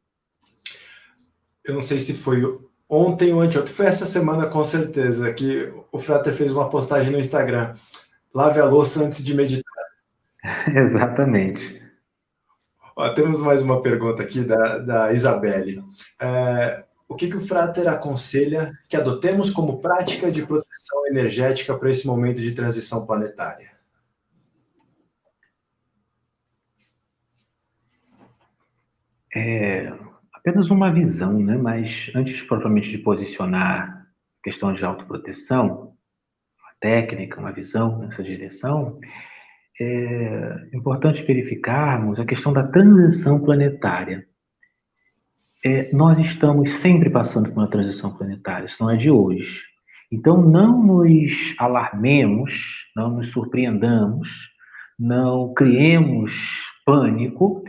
[1.62, 2.42] Eu não sei se foi
[2.94, 7.18] ontem ou anteontem, foi essa semana com certeza, que o Frater fez uma postagem no
[7.18, 7.74] Instagram.
[8.32, 9.84] Lave a louça antes de meditar.
[10.74, 11.82] Exatamente.
[12.96, 15.82] Ó, temos mais uma pergunta aqui da, da Isabelle.
[16.20, 21.90] É, o que, que o Frater aconselha que adotemos como prática de proteção energética para
[21.90, 23.72] esse momento de transição planetária?
[29.36, 29.92] É,
[30.44, 31.56] apenas uma visão, né?
[31.56, 34.04] mas antes propriamente de posicionar
[34.42, 35.94] questão de autoproteção,
[36.60, 39.00] uma técnica, uma visão nessa direção,
[39.80, 44.26] é importante verificarmos a questão da transição planetária.
[45.64, 49.62] É, nós estamos sempre passando por uma transição planetária, isso não é de hoje.
[50.12, 54.28] Então, não nos alarmemos, não nos surpreendamos,
[54.98, 56.34] não criemos
[56.84, 57.64] pânico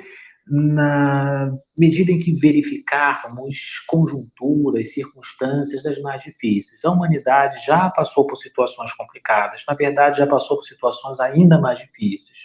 [0.47, 6.83] na medida em que verificarmos conjunturas, circunstâncias das mais difíceis.
[6.85, 11.79] A humanidade já passou por situações complicadas, na verdade, já passou por situações ainda mais
[11.79, 12.37] difíceis.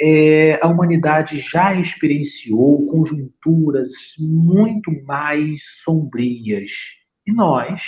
[0.00, 6.72] É, a humanidade já experienciou conjunturas muito mais sombrias.
[7.26, 7.82] E nós,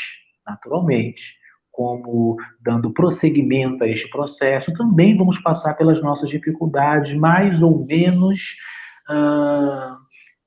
[0.47, 1.35] naturalmente,
[1.73, 8.57] como dando prosseguimento a este processo, também vamos passar pelas nossas dificuldades mais ou menos
[9.11, 9.97] uh,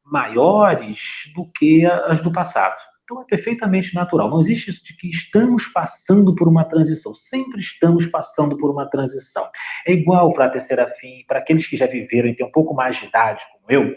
[0.05, 0.99] maiores
[1.36, 2.76] do que as do passado.
[3.03, 4.30] Então é perfeitamente natural.
[4.30, 7.16] Não existe isso de que estamos passando por uma transição.
[7.16, 9.49] Sempre estamos passando por uma transição.
[9.86, 12.74] É igual para a terceira fim, para aqueles que já viveram e têm um pouco
[12.74, 13.95] mais de idade, como eu,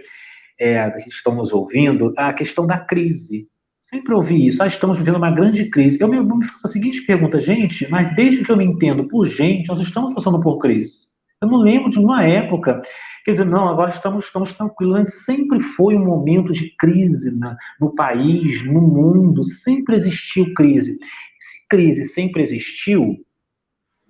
[0.61, 1.11] é, que
[1.53, 3.49] ouvindo, a questão da crise.
[3.83, 4.63] Sempre ouvi isso.
[4.63, 5.99] Ah, estamos vivendo uma grande crise.
[6.01, 9.27] Eu me, me faço a seguinte pergunta, gente, mas desde que eu me entendo por
[9.27, 11.10] gente, nós estamos passando por crise.
[11.43, 12.82] Eu não lembro de uma época
[13.24, 14.99] Quer dizer, não, agora estamos, estamos tranquilos.
[14.99, 20.99] Mas sempre foi um momento de crise na, no país, no mundo, sempre existiu crise.
[21.38, 23.16] Se crise sempre existiu,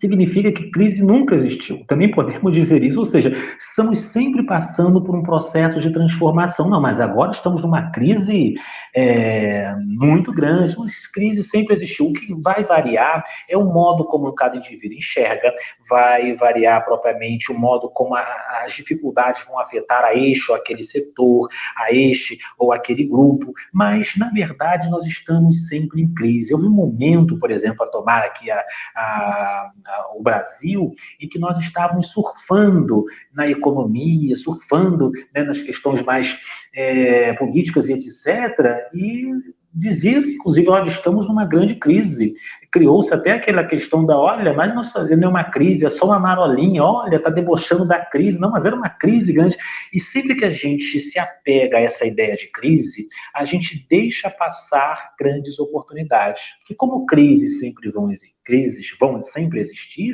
[0.01, 1.85] significa que crise nunca existiu.
[1.87, 6.69] Também podemos dizer isso, ou seja, estamos sempre passando por um processo de transformação.
[6.69, 8.55] Não, mas agora estamos numa crise
[8.95, 10.75] é, muito grande.
[10.79, 12.07] Mas crise sempre existiu.
[12.07, 15.53] O que vai variar é o modo como cada indivíduo enxerga,
[15.89, 18.25] vai variar propriamente o modo como a,
[18.65, 23.53] as dificuldades vão afetar a este ou aquele setor, a este ou aquele grupo.
[23.71, 26.55] Mas, na verdade, nós estamos sempre em crise.
[26.55, 28.65] Houve um momento, por exemplo, a tomar aqui a,
[28.97, 29.71] a
[30.16, 36.38] o Brasil, em que nós estávamos surfando na economia, surfando né, nas questões mais
[36.74, 38.88] é, políticas e etc.
[38.95, 39.32] E
[39.72, 42.34] dizia-se, inclusive, olha, estamos numa grande crise.
[42.72, 46.84] Criou-se até aquela questão da, olha, mas não é uma crise, é só uma marolinha,
[46.84, 48.38] olha, está debochando da crise.
[48.38, 49.57] Não, mas era uma crise grande.
[49.93, 54.30] E sempre que a gente se apega a essa ideia de crise, a gente deixa
[54.30, 56.43] passar grandes oportunidades.
[56.68, 60.13] E como crises sempre vão existir, crises vão sempre existir,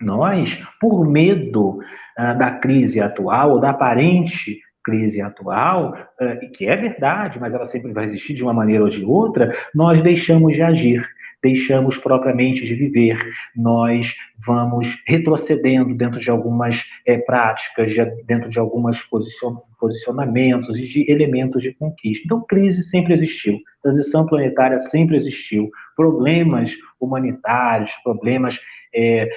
[0.00, 6.76] nós, por medo uh, da crise atual, ou da aparente crise atual, uh, que é
[6.76, 10.62] verdade, mas ela sempre vai existir de uma maneira ou de outra, nós deixamos de
[10.62, 11.04] agir
[11.42, 13.18] deixamos propriamente de viver,
[13.56, 14.14] nós
[14.44, 18.98] vamos retrocedendo dentro de algumas é, práticas, de, dentro de alguns
[19.78, 22.24] posicionamentos e de elementos de conquista.
[22.24, 28.60] Então, crise sempre existiu, transição planetária sempre existiu, problemas humanitários, problemas
[28.94, 29.28] é,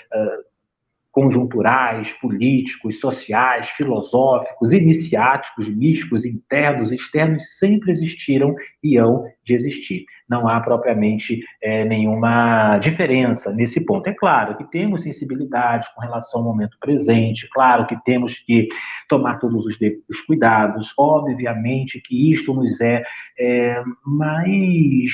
[1.14, 10.06] conjunturais, políticos, sociais, filosóficos, iniciáticos, místicos, internos, externos, sempre existiram e hão de existir.
[10.28, 14.08] Não há propriamente é, nenhuma diferença nesse ponto.
[14.08, 18.68] É claro que temos sensibilidade com relação ao momento presente, claro que temos que
[19.08, 19.68] tomar todos
[20.10, 23.04] os cuidados, obviamente que isto nos é,
[23.38, 25.14] é mais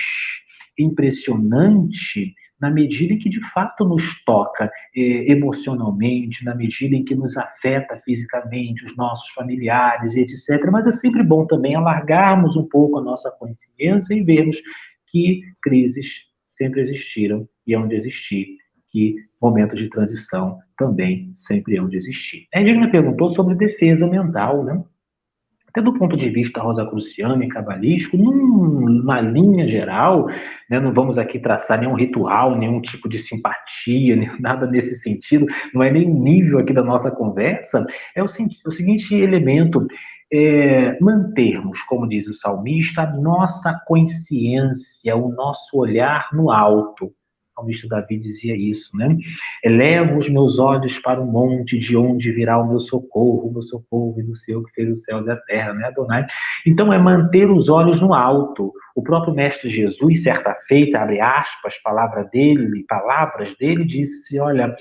[0.77, 7.16] impressionante na medida em que de fato nos toca eh, emocionalmente, na medida em que
[7.16, 10.70] nos afeta fisicamente, os nossos familiares etc.
[10.72, 14.57] Mas é sempre bom também alargarmos um pouco a nossa consciência e vermos
[15.12, 18.57] que crises sempre existiram e hão de existir,
[18.91, 22.47] que momentos de transição também sempre hão de existir.
[22.53, 24.84] A gente me perguntou sobre defesa mental, né?
[25.70, 30.28] Até do ponto de vista rosacruciano e cabalístico, numa linha geral,
[30.67, 35.84] né, não vamos aqui traçar nenhum ritual, nenhum tipo de simpatia, nada nesse sentido, não
[35.84, 39.86] é nem nível aqui da nossa conversa, é o, o seguinte elemento,
[40.32, 47.11] é, mantermos, como diz o salmista, a nossa consciência, o nosso olhar no alto,
[47.60, 49.16] salmista Davi dizia isso, né?
[49.64, 53.62] Elevo os meus olhos para o monte, de onde virá o meu socorro, o meu
[53.62, 56.26] socorro do Senhor que fez os céus e a terra, né, Adonai?
[56.66, 58.74] Então é manter os olhos no alto.
[58.95, 64.76] O próprio Mestre Jesus, certa feita, abre aspas, palavra dele, palavras dele, disse: Olha,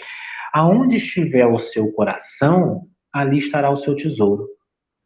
[0.53, 4.47] aonde estiver o seu coração, ali estará o seu tesouro.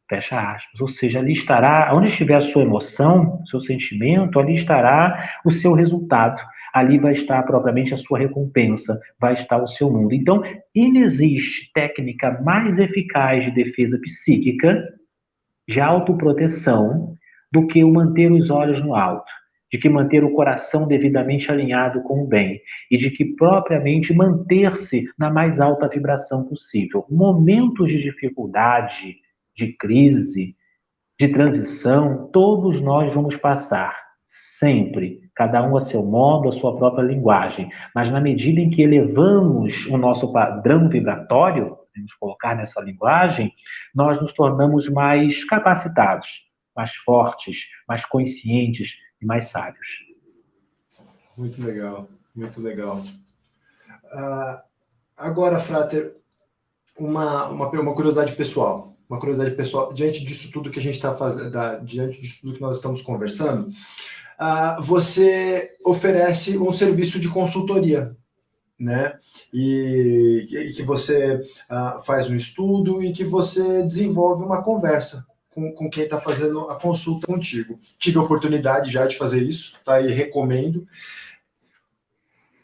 [0.09, 0.81] Fecha aspas.
[0.81, 5.73] Ou seja, ali estará, onde estiver a sua emoção, seu sentimento, ali estará o seu
[5.73, 6.43] resultado
[6.73, 10.15] ali vai estar propriamente a sua recompensa, vai estar o seu mundo.
[10.15, 10.43] Então,
[10.75, 14.83] inexiste técnica mais eficaz de defesa psíquica,
[15.69, 17.17] de autoproteção,
[17.53, 19.31] do que o manter os olhos no alto,
[19.71, 22.61] de que manter o coração devidamente alinhado com o bem
[22.91, 27.05] e de que propriamente manter-se na mais alta vibração possível.
[27.11, 29.17] Momentos de dificuldade,
[29.55, 30.57] de crise,
[31.21, 33.95] de transição, todos nós vamos passar
[34.27, 37.69] sempre, cada um a seu modo, a sua própria linguagem.
[37.93, 43.53] Mas na medida em que elevamos o nosso padrão vibratório, vamos colocar nessa linguagem,
[43.93, 46.29] nós nos tornamos mais capacitados,
[46.77, 49.89] mais fortes, mais conscientes e mais sábios.
[51.37, 52.99] Muito legal, muito legal.
[52.99, 54.63] Uh,
[55.17, 56.17] agora, Frater,
[56.97, 58.97] uma, uma, uma curiosidade pessoal.
[59.09, 61.51] Uma curiosidade pessoal, diante disso tudo que a gente está fazendo,
[61.85, 63.71] diante disso tudo que nós estamos conversando,
[64.41, 68.17] uh, você oferece um serviço de consultoria,
[68.79, 69.19] né?
[69.53, 71.37] E, e que você
[71.71, 76.61] uh, faz um estudo e que você desenvolve uma conversa com, com quem está fazendo
[76.69, 77.79] a consulta contigo.
[77.99, 80.01] Tive a oportunidade já de fazer isso, tá?
[80.01, 80.87] E recomendo.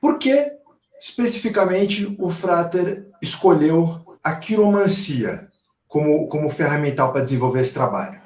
[0.01, 0.53] Por que
[1.01, 5.47] especificamente o Frater escolheu a quiromancia
[5.87, 8.18] como, como ferramental para desenvolver esse trabalho?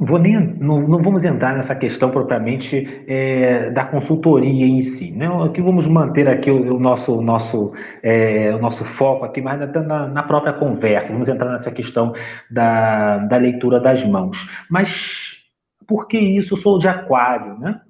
[0.00, 5.10] Vou nem, não, não, vamos entrar nessa questão propriamente é, da consultoria em si.
[5.10, 5.26] Né?
[5.44, 10.06] Aqui vamos manter aqui o, o nosso, nosso, é, o nosso foco aqui mais na,
[10.06, 11.12] na, própria conversa.
[11.12, 12.12] Vamos entrar nessa questão
[12.48, 14.36] da, da leitura das mãos.
[14.70, 15.36] Mas
[15.84, 16.54] por que isso?
[16.54, 17.80] Eu sou de aquário, né?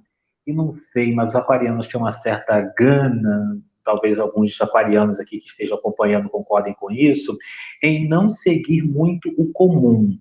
[0.46, 5.48] E não sei, mas os aquarianos têm uma certa gana, talvez alguns aquarianos aqui que
[5.48, 7.36] estejam acompanhando concordem com isso,
[7.82, 10.18] em não seguir muito o comum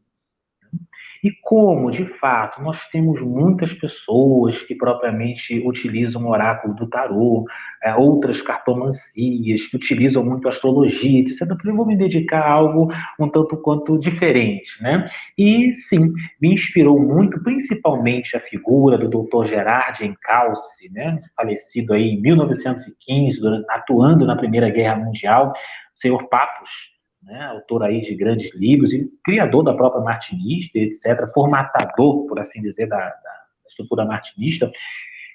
[1.23, 7.45] e como, de fato, nós temos muitas pessoas que propriamente utilizam o oráculo do tarô,
[7.83, 11.41] é, outras cartomancias, que utilizam muito astrologia, etc.
[11.65, 15.09] Eu vou me dedicar a algo um tanto quanto diferente, né?
[15.37, 19.45] E, sim, me inspirou muito, principalmente a figura do Dr.
[19.45, 21.21] Gerard Encalce, né?
[21.35, 23.39] Falecido aí em 1915,
[23.69, 25.53] atuando na Primeira Guerra Mundial,
[25.93, 26.96] senhor Papos,
[27.27, 32.61] né, autor aí de grandes livros e criador da própria martinista, etc., formatador, por assim
[32.61, 34.71] dizer, da, da estrutura martinista,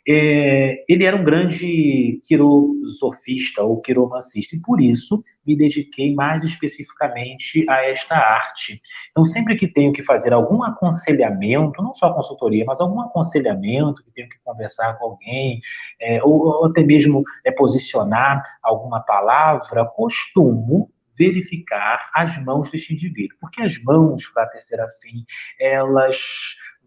[0.09, 7.65] é, ele era um grande quirosofista ou quiromancista, e por isso me dediquei mais especificamente
[7.69, 8.81] a esta arte.
[9.11, 14.11] Então, sempre que tenho que fazer algum aconselhamento, não só consultoria, mas algum aconselhamento, que
[14.11, 15.61] tenho que conversar com alguém,
[16.01, 23.37] é, ou, ou, até mesmo é, posicionar alguma palavra, costumo verificar as mãos deste indivíduo.
[23.41, 25.25] Porque as mãos, para a terceira fim,
[25.59, 26.17] elas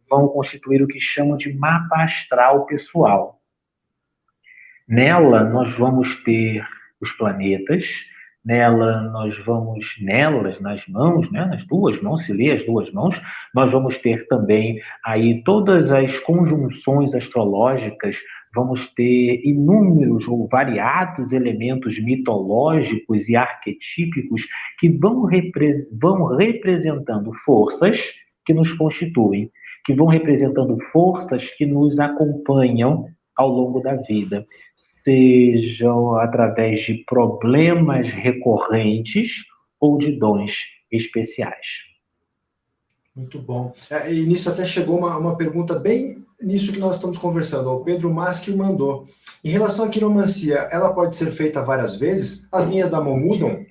[0.09, 3.39] vão constituir o que chamam de mapa astral pessoal.
[4.87, 6.65] Nela, nós vamos ter
[7.01, 7.87] os planetas,
[8.45, 13.19] nela nós vamos, nelas, nas mãos, né, nas duas mãos, se lê as duas mãos,
[13.53, 18.15] nós vamos ter também aí todas as conjunções astrológicas,
[18.55, 24.43] vamos ter inúmeros ou variados elementos mitológicos e arquetípicos
[24.79, 25.27] que vão,
[26.01, 28.13] vão representando forças
[28.45, 29.51] que nos constituem,
[29.85, 33.05] que vão representando forças que nos acompanham
[33.35, 34.45] ao longo da vida
[35.05, 39.31] sejam através de problemas recorrentes
[39.79, 41.94] ou de dons especiais.
[43.15, 43.73] Muito bom.
[43.89, 47.71] É, e nisso até chegou uma, uma pergunta bem nisso que nós estamos conversando.
[47.71, 49.07] O Pedro Maschi mandou.
[49.43, 52.47] Em relação à quiromancia, ela pode ser feita várias vezes?
[52.51, 53.65] As linhas da mão mudam?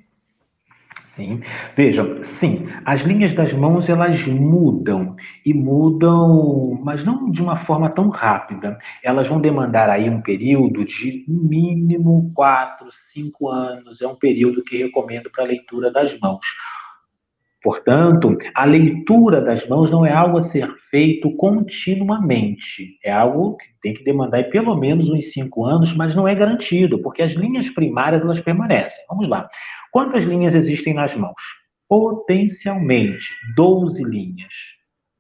[1.15, 1.41] Sim.
[1.77, 5.15] Vejam, sim, as linhas das mãos elas mudam
[5.47, 8.77] e mudam, mas não de uma forma tão rápida.
[9.01, 14.03] Elas vão demandar aí um período de mínimo quatro, cinco anos.
[14.03, 16.45] É um período que recomendo para a leitura das mãos.
[17.65, 22.99] Portanto, a leitura das mãos não é algo a ser feito continuamente.
[23.03, 27.01] É algo que tem que demandar pelo menos uns cinco anos, mas não é garantido,
[27.01, 29.03] porque as linhas primárias elas permanecem.
[29.09, 29.49] Vamos lá.
[29.91, 31.41] Quantas linhas existem nas mãos?
[31.89, 33.25] Potencialmente
[33.57, 34.53] 12 linhas.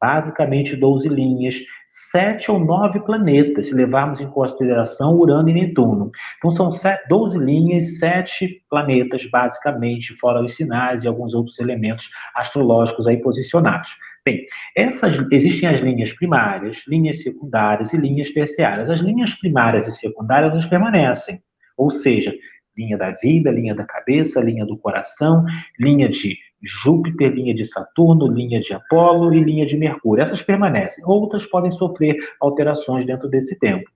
[0.04, 1.54] Basicamente 12 linhas,
[1.88, 6.10] sete ou nove planetas, se levarmos em consideração Urano e Netuno.
[6.36, 6.70] Então são
[7.08, 13.96] 12 linhas, sete planetas, basicamente, fora os sinais e alguns outros elementos astrológicos aí posicionados.
[14.22, 14.44] Bem,
[14.76, 18.90] essas, existem as linhas primárias, linhas secundárias e linhas terciárias.
[18.90, 21.40] As linhas primárias e secundárias elas permanecem,
[21.78, 22.30] ou seja,
[22.76, 25.46] linha da vida, linha da cabeça, linha do coração,
[25.80, 30.22] linha de Júpiter, linha de Saturno, linha de Apolo e linha de Mercúrio.
[30.22, 31.04] Essas permanecem.
[31.06, 33.90] Outras podem sofrer alterações dentro desse tempo.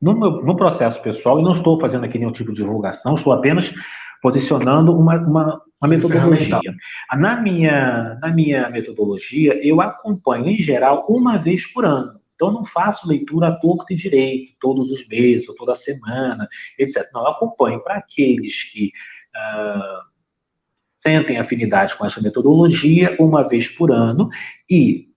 [0.00, 3.32] No, meu, no processo pessoal, e não estou fazendo aqui nenhum tipo de divulgação, estou
[3.32, 3.72] apenas
[4.22, 6.58] posicionando uma, uma, uma metodologia.
[7.18, 12.20] Na minha, na minha metodologia, eu acompanho, em geral, uma vez por ano.
[12.34, 16.48] Então, não faço leitura à torta e direito, todos os meses, ou toda semana,
[16.78, 17.06] etc.
[17.12, 18.86] Não, eu acompanho para aqueles que
[19.36, 20.09] uh,
[21.02, 24.28] sentem afinidade com essa metodologia, uma vez por ano,
[24.68, 25.10] e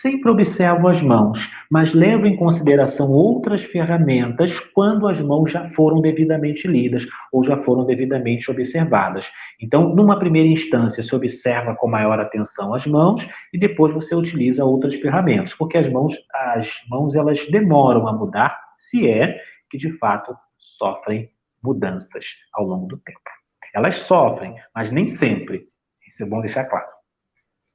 [0.00, 1.38] sempre observo as mãos,
[1.70, 7.56] mas levo em consideração outras ferramentas quando as mãos já foram devidamente lidas ou já
[7.62, 9.30] foram devidamente observadas.
[9.60, 14.64] Então, numa primeira instância, se observa com maior atenção as mãos e depois você utiliza
[14.64, 19.38] outras ferramentas, porque as mãos, as mãos elas demoram a mudar, se é
[19.70, 21.30] que de fato sofrem
[21.62, 23.33] mudanças ao longo do tempo.
[23.74, 25.68] Elas sofrem, mas nem sempre.
[26.06, 26.86] Isso é bom deixar claro.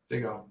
[0.10, 0.48] Legal.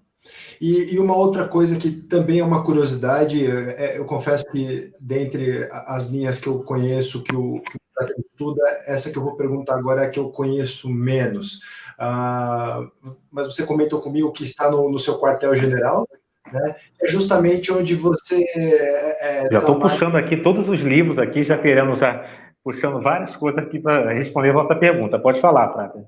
[0.61, 5.67] E, e, uma outra coisa que também é uma curiosidade, é, eu confesso que dentre
[5.71, 9.75] as linhas que eu conheço, que o, que o estuda, essa que eu vou perguntar
[9.75, 11.61] agora é a que eu conheço menos.
[11.97, 12.87] Ah,
[13.31, 16.07] mas você comentou comigo que está no, no seu quartel-general,
[16.51, 16.75] né?
[17.01, 18.43] É justamente onde você.
[18.55, 22.25] É, é já estou puxando aqui todos os livros aqui, já querendo já
[22.63, 25.19] puxando várias coisas aqui para responder a vossa pergunta.
[25.19, 26.07] Pode falar, Prata.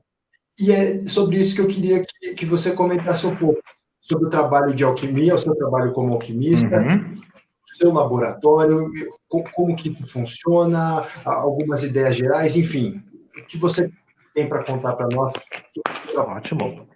[0.59, 3.61] E é sobre isso que eu queria que, que você comentasse um pouco
[4.01, 7.13] sobre o trabalho de alquimia, o seu trabalho como alquimista, uhum.
[7.13, 8.89] o seu laboratório,
[9.27, 13.01] como que funciona, algumas ideias gerais, enfim,
[13.37, 13.89] o que você
[14.33, 15.33] tem para contar para nós?
[16.15, 16.87] Ótimo.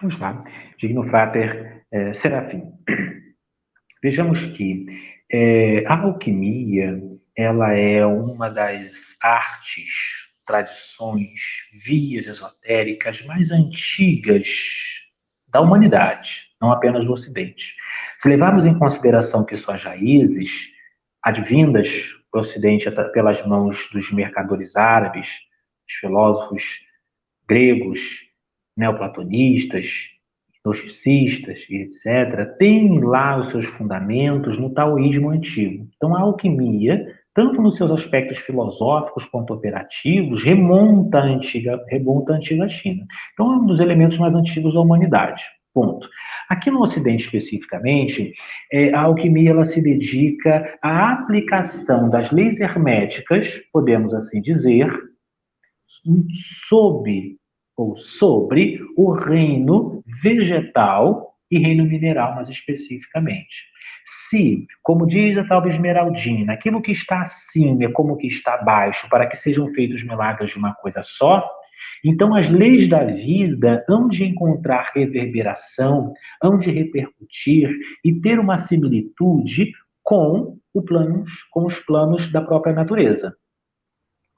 [0.00, 0.44] Vamos lá.
[0.78, 2.72] Digno Frater é, Serafim.
[4.02, 4.86] Vejamos que
[5.32, 7.00] é, a alquimia
[7.36, 9.90] ela é uma das artes,
[10.46, 11.40] tradições,
[11.84, 14.48] vias esotéricas mais antigas
[15.48, 17.74] da humanidade, não apenas do Ocidente.
[18.18, 20.72] Se levarmos em consideração que suas raízes,
[21.22, 21.88] advindas
[22.32, 25.28] do Ocidente pelas mãos dos mercadores árabes,
[25.86, 26.80] dos filósofos
[27.48, 28.00] gregos,
[28.76, 30.08] neoplatonistas,
[30.64, 35.88] gnosticistas e etc., têm lá os seus fundamentos no taoísmo antigo.
[35.96, 42.36] Então, a alquimia, tanto nos seus aspectos filosóficos quanto operativos, remonta à antiga, remonta à
[42.36, 43.04] antiga China.
[43.34, 45.44] Então, é um dos elementos mais antigos da humanidade.
[45.74, 46.08] Ponto.
[46.48, 48.32] Aqui no Ocidente especificamente,
[48.72, 54.90] é, a alquimia ela se dedica à aplicação das leis herméticas, podemos assim dizer,
[56.68, 57.36] sob
[57.76, 63.66] ou sobre o reino vegetal e reino mineral, mais especificamente.
[64.08, 69.08] Se, como diz a tal Esmeraldina, aquilo que está acima é como que está abaixo,
[69.10, 71.44] para que sejam feitos milagres de uma coisa só,
[72.04, 77.68] então as leis da vida hão de encontrar reverberação, hão de repercutir
[78.04, 79.72] e ter uma similitude
[80.04, 80.56] com,
[80.86, 83.36] planos, com os planos da própria natureza.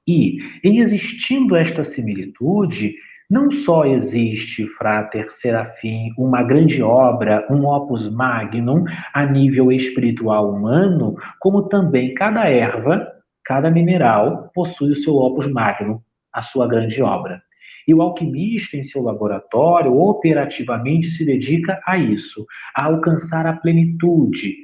[0.07, 2.95] E, em existindo esta similitude,
[3.31, 11.15] não só existe, Frater Serafim, uma grande obra, um opus magnum a nível espiritual humano,
[11.39, 13.07] como também cada erva,
[13.45, 16.01] cada mineral possui o seu opus magnum,
[16.33, 17.43] a sua grande obra.
[17.87, 24.55] E o alquimista, em seu laboratório, operativamente se dedica a isso, a alcançar a plenitude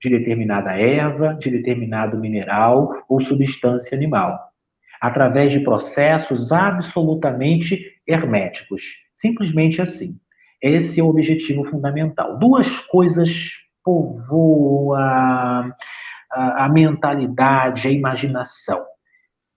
[0.00, 4.38] de determinada erva, de determinado mineral ou substância animal,
[5.00, 8.82] através de processos absolutamente herméticos.
[9.16, 10.18] Simplesmente assim.
[10.60, 12.38] Esse é o objetivo fundamental.
[12.38, 13.30] Duas coisas
[13.84, 15.76] povoam a,
[16.30, 18.84] a, mentalidade, a imaginação.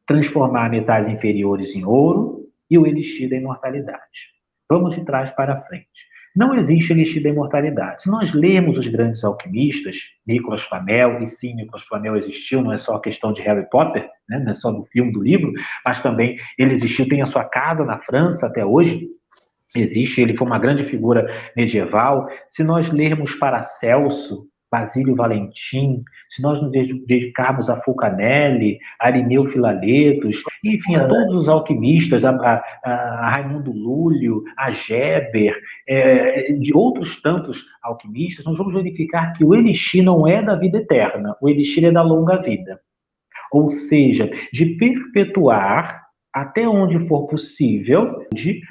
[0.08, 4.34] Transformar metais inferiores em ouro e o elixir da imortalidade.
[4.70, 6.15] Vamos de trás para frente.
[6.36, 8.03] Não existe elixir da imortalidade.
[8.03, 9.95] Se nós lermos os grandes alquimistas,
[10.28, 14.10] Nicolas Flamel, e sim, Nicolas Flamel existiu, não é só a questão de Harry Potter,
[14.28, 14.40] né?
[14.40, 15.53] não é só do filme, do livro,
[15.86, 19.07] mas também ele existiu, tem a sua casa na França até hoje,
[19.74, 21.26] existe, ele foi uma grande figura
[21.56, 22.28] medieval.
[22.49, 24.45] Se nós lermos Paracelso,
[24.80, 31.48] Basílio Valentim, se nós nos dedicarmos a Fulcanelli, a Arineu Filaletos, enfim, a todos os
[31.48, 35.56] alquimistas, a, a, a Raimundo Lúlio, a Geber,
[35.88, 40.80] é, de outros tantos alquimistas, nós vamos verificar que o elixir não é da vida
[40.80, 42.80] eterna, o elixir é da longa vida.
[43.52, 46.05] Ou seja, de perpetuar
[46.36, 48.28] até onde for possível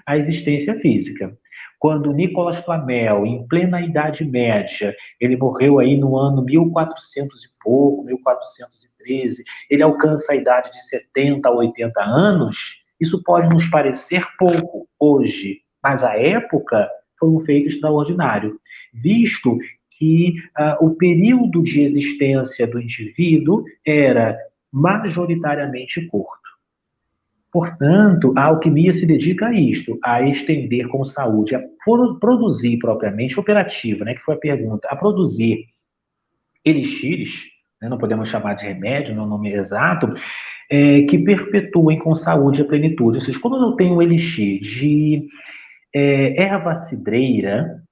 [0.07, 1.35] a existência física.
[1.79, 8.05] Quando Nicolas Flamel, em plena Idade Média, ele morreu aí no ano 1400 e pouco,
[8.05, 14.87] 1413, ele alcança a idade de 70 a 80 anos, isso pode nos parecer pouco
[15.01, 16.87] hoje, mas à época
[17.19, 18.59] foi um feito extraordinário,
[18.93, 19.57] visto
[19.91, 24.37] que uh, o período de existência do indivíduo era
[24.71, 26.44] majoritariamente curto.
[27.55, 31.63] Portanto, a alquimia se dedica a isto, a estender com saúde, a
[32.19, 35.67] produzir propriamente, operativa, né, que foi a pergunta, a produzir
[36.65, 37.45] elixires,
[37.81, 40.13] né, não podemos chamar de remédio, não é o nome exato,
[40.69, 43.19] é, que perpetuem com saúde a plenitude.
[43.19, 45.29] Ou seja, quando eu tenho um elixir de
[45.95, 47.84] é, erva cidreira,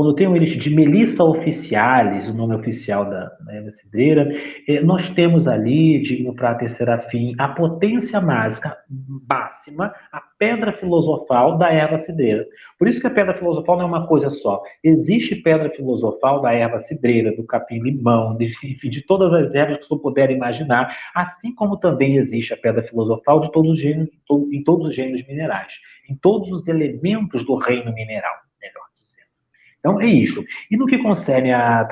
[0.00, 4.26] quando tem o elixir de Melissa officialis, o nome oficial da, erva cidreira,
[4.66, 8.78] eh, nós temos ali, digno para terceira fim, a potência mágica
[9.28, 12.46] máxima, a pedra filosofal da erva cidreira.
[12.78, 14.62] Por isso que a pedra filosofal não é uma coisa só.
[14.82, 18.48] Existe pedra filosofal da erva cidreira, do capim-limão, de,
[18.82, 23.38] de todas as ervas que você puder imaginar, assim como também existe a pedra filosofal
[23.40, 24.08] de todos os gêneros,
[24.50, 25.74] em todos os gêneros minerais,
[26.08, 28.48] em todos os elementos do reino mineral.
[29.80, 30.44] Então, é isso.
[30.70, 31.86] E no que concerne a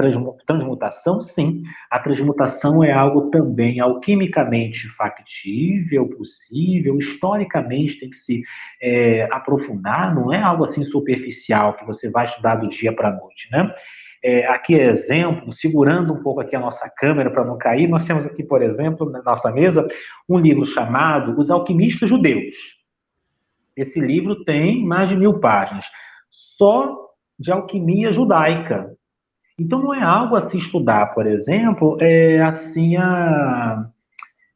[0.46, 8.42] transmutação, sim, a transmutação é algo também alquimicamente factível, possível, historicamente tem que se
[8.80, 13.16] é, aprofundar, não é algo assim superficial que você vai estudar do dia para a
[13.16, 13.74] noite, né?
[14.22, 18.04] É, aqui é exemplo, segurando um pouco aqui a nossa câmera para não cair, nós
[18.04, 19.86] temos aqui, por exemplo, na nossa mesa,
[20.28, 22.54] um livro chamado Os Alquimistas Judeus.
[23.76, 25.86] Esse livro tem mais de mil páginas.
[26.30, 27.07] Só
[27.38, 28.92] de alquimia judaica.
[29.58, 33.86] Então não é algo a se estudar, por exemplo, é assim a,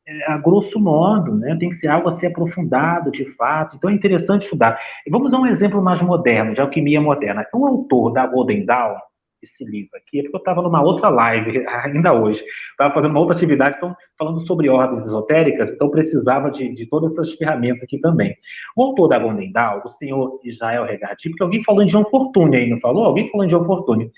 [0.06, 1.56] é, a grosso modo, né?
[1.58, 3.76] Tem que ser algo a ser aprofundado de fato.
[3.76, 4.78] Então é interessante estudar.
[5.10, 7.46] Vamos dar um exemplo mais moderno, de alquimia moderna.
[7.52, 8.96] O autor da Golden Dawn,
[9.42, 13.20] esse livro aqui, é porque eu estava numa outra live ainda hoje, estava fazendo uma
[13.20, 17.98] outra atividade, então falando sobre ordens esotéricas, então precisava de, de todas essas ferramentas aqui
[17.98, 18.36] também.
[18.76, 22.70] O autor da Gondendal, o senhor Israel Regati, porque alguém falou em João Fortune aí,
[22.70, 23.04] não falou?
[23.04, 24.10] Alguém falou em João Fortune.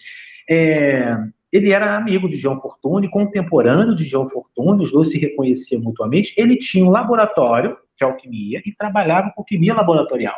[0.48, 1.16] É,
[1.54, 6.34] ele era amigo de João Fortune, contemporâneo de João Fortune, os dois se reconheciam mutuamente.
[6.36, 10.34] Ele tinha um laboratório de alquimia e trabalhava com alquimia laboratorial.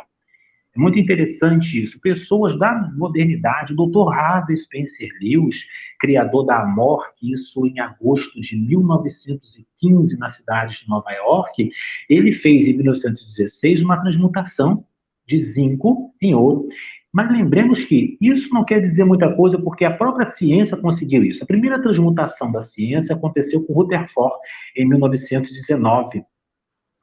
[0.77, 1.99] É muito interessante isso.
[1.99, 4.13] Pessoas da modernidade, o Dr.
[4.13, 5.65] Harvey Spencer Lewis,
[5.99, 11.69] criador da Amor, isso em agosto de 1915 na cidade de Nova York,
[12.07, 14.85] ele fez em 1916 uma transmutação
[15.25, 16.67] de zinco em ouro.
[17.11, 21.43] Mas lembremos que isso não quer dizer muita coisa, porque a própria ciência conseguiu isso.
[21.43, 24.35] A primeira transmutação da ciência aconteceu com Rutherford
[24.75, 26.23] em 1919.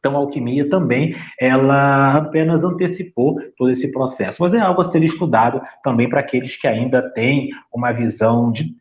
[0.04, 4.42] Então, a alquimia também, ela apenas antecipou todo esse processo.
[4.42, 8.76] Mas é algo a ser estudado também para aqueles que ainda têm uma visão de,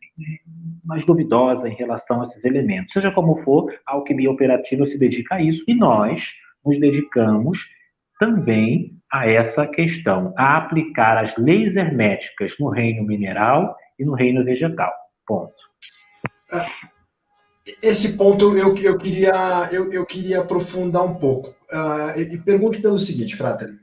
[0.84, 2.92] mais duvidosa em relação a esses elementos.
[2.92, 7.58] Seja como for, a alquimia operativa se dedica a isso e nós nos dedicamos
[8.20, 14.44] também a essa questão, a aplicar as leis herméticas no reino mineral e no reino
[14.44, 14.92] vegetal.
[15.26, 15.54] Ponto.
[17.82, 21.54] Esse ponto eu, eu, queria, eu, eu queria aprofundar um pouco.
[21.72, 23.74] Uh, e, pergunto pelo seguinte, Frater.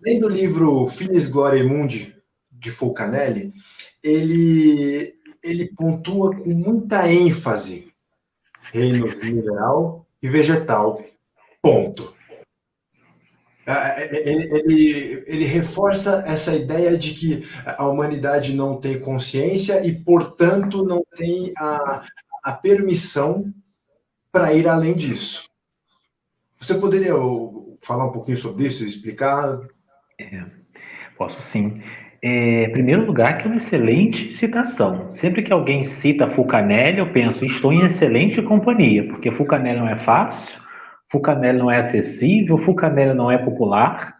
[0.00, 2.16] Lendo o livro Finis Gloria Mundi,
[2.50, 3.52] de Fulcanelli,
[4.02, 7.92] ele, ele pontua com muita ênfase
[8.72, 11.04] reino mineral e vegetal.
[11.60, 12.14] Ponto.
[13.66, 19.92] Ah, ele, ele, ele, reforça essa ideia de que a humanidade não tem consciência e,
[19.92, 22.02] portanto, não tem a,
[22.48, 23.52] a permissão
[24.32, 25.44] para ir além disso.
[26.58, 27.12] Você poderia
[27.82, 29.60] falar um pouquinho sobre isso, explicar?
[30.18, 30.44] É,
[31.18, 31.82] posso sim.
[32.22, 35.12] É, em primeiro lugar, que é uma excelente citação.
[35.12, 39.98] Sempre que alguém cita Fulcanelli, eu penso, estou em excelente companhia, porque Fulcanelli não é
[39.98, 40.58] fácil,
[41.12, 44.16] Fulcanelli não é acessível, Fulcanelli não é popular,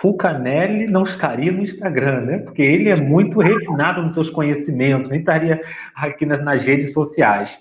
[0.00, 2.38] Fulcanelli não estaria no Instagram, né?
[2.38, 5.60] Porque ele é muito refinado nos seus conhecimentos, nem estaria
[5.94, 7.58] aqui nas, nas redes sociais.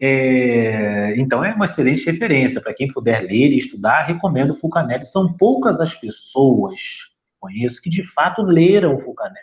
[0.00, 4.02] É, então é uma excelente referência para quem puder ler e estudar.
[4.02, 5.06] Recomendo Fulcanelli.
[5.06, 9.38] São poucas as pessoas que conheço que de fato leram Fulcanelli,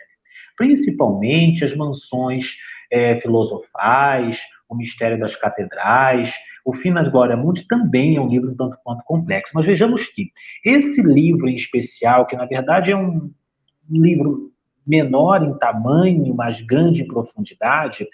[0.54, 2.56] principalmente as mansões
[2.90, 4.38] é, filosofais,
[4.68, 6.34] o mistério das catedrais.
[6.64, 9.52] O Finas Glória Mundi também é um livro tanto quanto complexo.
[9.54, 10.32] Mas vejamos que
[10.64, 13.30] esse livro em especial, que na verdade é um
[13.90, 14.50] livro
[14.86, 18.06] menor em tamanho, mas grande em profundidade,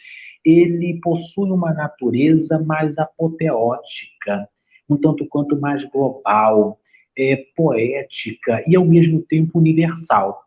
[0.45, 4.49] ele possui uma natureza mais apoteótica,
[4.89, 6.79] um tanto quanto mais global,
[7.17, 10.43] é, poética e ao mesmo tempo universal.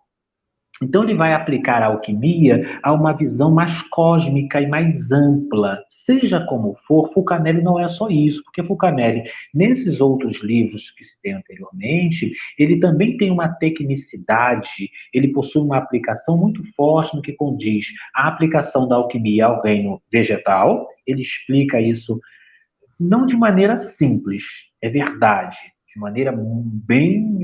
[0.84, 5.80] Então, ele vai aplicar a alquimia a uma visão mais cósmica e mais ampla.
[5.88, 9.24] Seja como for, Fulcanelli não é só isso, porque Fulcanelli,
[9.54, 15.78] nesses outros livros que se tem anteriormente, ele também tem uma tecnicidade, ele possui uma
[15.78, 20.88] aplicação muito forte no que condiz a aplicação da alquimia ao reino vegetal.
[21.08, 22.20] Ele explica isso
[23.00, 24.44] não de maneira simples,
[24.82, 25.58] é verdade,
[25.94, 27.40] de maneira bem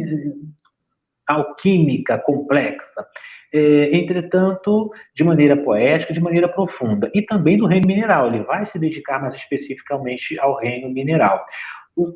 [1.30, 3.06] alquímica complexa.
[3.52, 8.28] É, entretanto, de maneira poética, de maneira profunda, e também do reino mineral.
[8.28, 11.44] Ele vai se dedicar mais especificamente ao reino mineral.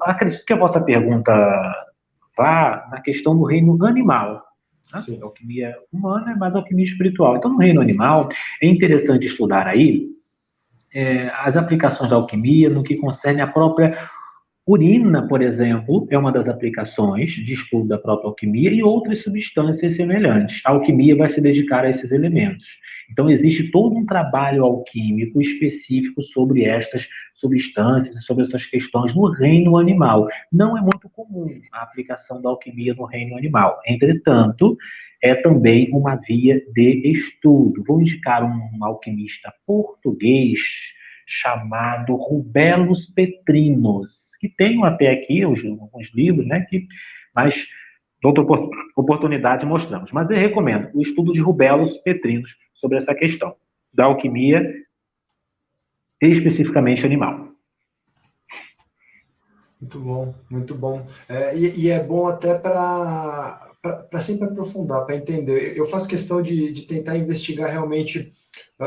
[0.01, 1.31] Acredito que a vossa pergunta
[2.37, 4.43] vá na questão do reino animal.
[4.93, 5.17] Né?
[5.21, 7.37] Alquimia humana é mais alquimia espiritual.
[7.37, 8.29] Então, no reino animal,
[8.61, 10.07] é interessante estudar aí
[10.93, 13.97] é, as aplicações da alquimia no que concerne a própria
[14.65, 19.97] Urina, por exemplo, é uma das aplicações de estudo da própria alquimia e outras substâncias
[19.97, 20.61] semelhantes.
[20.63, 22.79] A alquimia vai se dedicar a esses elementos.
[23.11, 29.75] Então, existe todo um trabalho alquímico específico sobre estas substâncias, sobre essas questões no reino
[29.75, 30.29] animal.
[30.49, 33.81] Não é muito comum a aplicação da alquimia no reino animal.
[33.85, 34.77] Entretanto,
[35.21, 37.83] é também uma via de estudo.
[37.85, 40.61] Vou indicar um alquimista português
[41.25, 46.87] chamado Rubelos Petrinos, que tenho até aqui alguns livros, né, que,
[47.35, 47.65] mas
[48.23, 48.43] outra
[48.95, 50.11] oportunidade mostramos.
[50.11, 53.55] Mas eu recomendo o estudo de Rubelos Petrinos sobre essa questão
[53.93, 54.73] da alquimia,
[56.21, 57.53] especificamente animal.
[59.79, 61.05] Muito bom, muito bom.
[61.27, 63.73] É, e, e, é bom até para
[64.21, 65.77] sempre aprofundar, para entender.
[65.77, 68.31] Eu faço questão de, de tentar investigar realmente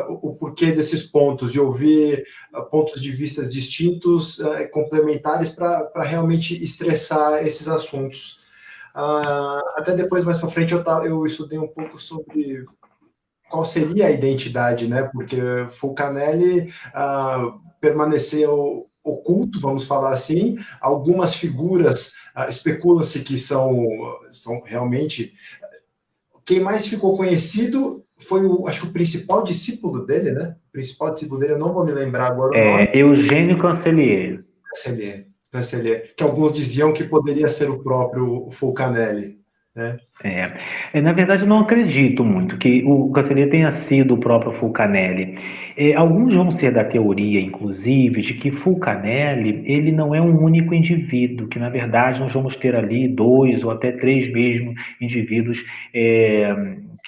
[0.09, 2.25] o, porquê desses pontos, de ouvir
[2.55, 8.45] uh, pontos de vista distintos, uh, complementares, para realmente estressar esses assuntos.
[9.77, 12.65] Até depois, mais para frente, eu, eu estudei um pouco sobre
[13.49, 15.03] qual seria a identidade, né?
[15.13, 15.37] Porque
[15.71, 20.57] Fulcanelli uh, permaneceu oculto, vamos falar assim.
[20.81, 23.87] Algumas figuras uh, especula-se que são,
[24.31, 25.35] são realmente
[26.47, 30.55] quem mais ficou conhecido foi o, acho que o principal discípulo dele, né?
[30.68, 32.56] O principal discípulo dele, eu não vou me lembrar agora.
[32.56, 34.44] É, Eugênio Cancelier.
[34.70, 39.40] Cancelier, Cancelier, que alguns diziam que poderia ser o próprio Fulcanelli.
[39.77, 39.98] É.
[40.94, 41.01] é.
[41.03, 45.36] Na verdade, eu não acredito muito que o Cancelier tenha sido o próprio Fulcanelli.
[45.77, 50.73] É, alguns vão ser da teoria, inclusive, de que Fulcanelli ele não é um único
[50.74, 55.62] indivíduo, que na verdade nós vamos ter ali dois ou até três mesmo indivíduos
[55.93, 56.55] é,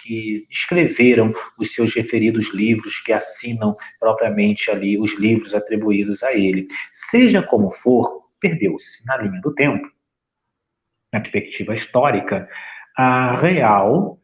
[0.02, 6.68] que escreveram os seus referidos livros, que assinam propriamente ali os livros atribuídos a ele.
[6.92, 9.88] Seja como for, perdeu-se na linha do tempo
[11.12, 12.48] na perspectiva histórica,
[12.96, 14.18] a real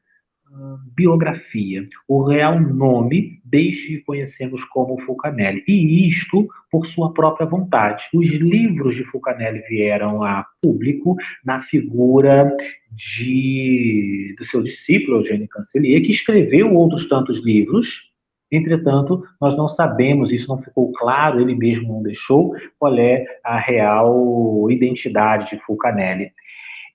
[0.95, 5.65] biografia, o real nome desde que conhecemos como Fulcanelli.
[5.67, 8.05] E isto por sua própria vontade.
[8.15, 12.57] Os livros de Fulcanelli vieram a público na figura
[12.91, 18.13] de, do seu discípulo, Eugênio Cancelier, que escreveu outros tantos livros,
[18.53, 23.59] Entretanto, nós não sabemos, isso não ficou claro, ele mesmo não deixou, qual é a
[23.59, 26.31] real identidade de Fulcanelli.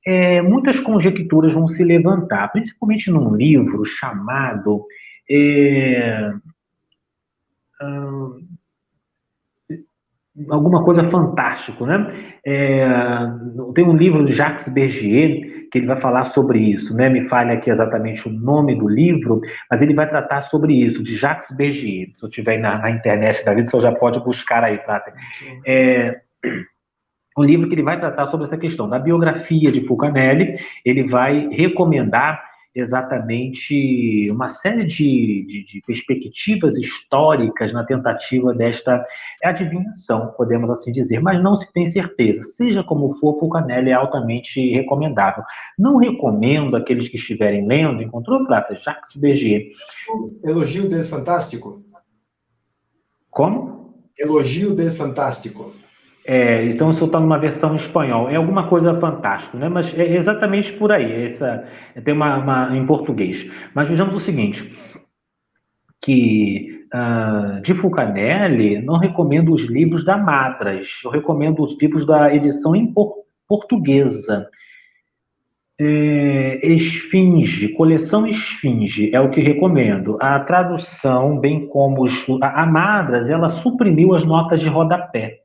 [0.06, 4.86] É, muitas conjecturas vão se levantar, principalmente num livro chamado
[5.30, 6.34] é,
[7.82, 8.48] hum,
[10.50, 12.38] alguma coisa fantástico, né?
[12.46, 12.88] É,
[13.76, 17.10] tem um livro de Jacques Bergier que ele vai falar sobre isso, né?
[17.10, 21.16] Me falha aqui exatamente o nome do livro, mas ele vai tratar sobre isso, de
[21.16, 22.10] Jacques Bergier.
[22.18, 25.14] Se eu tiver na, na internet da vida, você já pode buscar aí, Prata.
[25.66, 26.22] É,
[27.38, 31.48] um livro que ele vai tratar sobre essa questão da biografia de Fulcanelli, ele vai
[31.50, 39.04] recomendar exatamente uma série de, de, de, perspectivas históricas na tentativa desta
[39.44, 42.44] adivinhação, podemos assim dizer, mas não se tem certeza.
[42.44, 45.44] Seja como for, Fulcanelli é altamente recomendável.
[45.78, 48.76] Não recomendo aqueles que estiverem lendo, encontrou, Prata?
[48.76, 49.70] Jacques Berger.
[50.44, 51.84] Elogio del Fantástico.
[53.30, 54.04] Como?
[54.18, 55.74] Elogio del Fantástico.
[56.26, 59.70] É, então, eu estou numa versão em espanhol, é alguma coisa fantástica, né?
[59.70, 61.26] Mas é exatamente por aí.
[61.26, 61.66] Essa,
[62.04, 63.50] tem uma, uma em português.
[63.74, 64.72] Mas vejamos o seguinte,
[66.02, 72.34] que uh, de Fulcanelli, não recomendo os livros da Madras, eu recomendo os livros da
[72.34, 74.48] edição em por, portuguesa.
[75.82, 80.18] É, Esfinge, coleção Esfinge, é o que recomendo.
[80.20, 85.40] A tradução, bem como os, a, a Madras, ela suprimiu as notas de rodapé.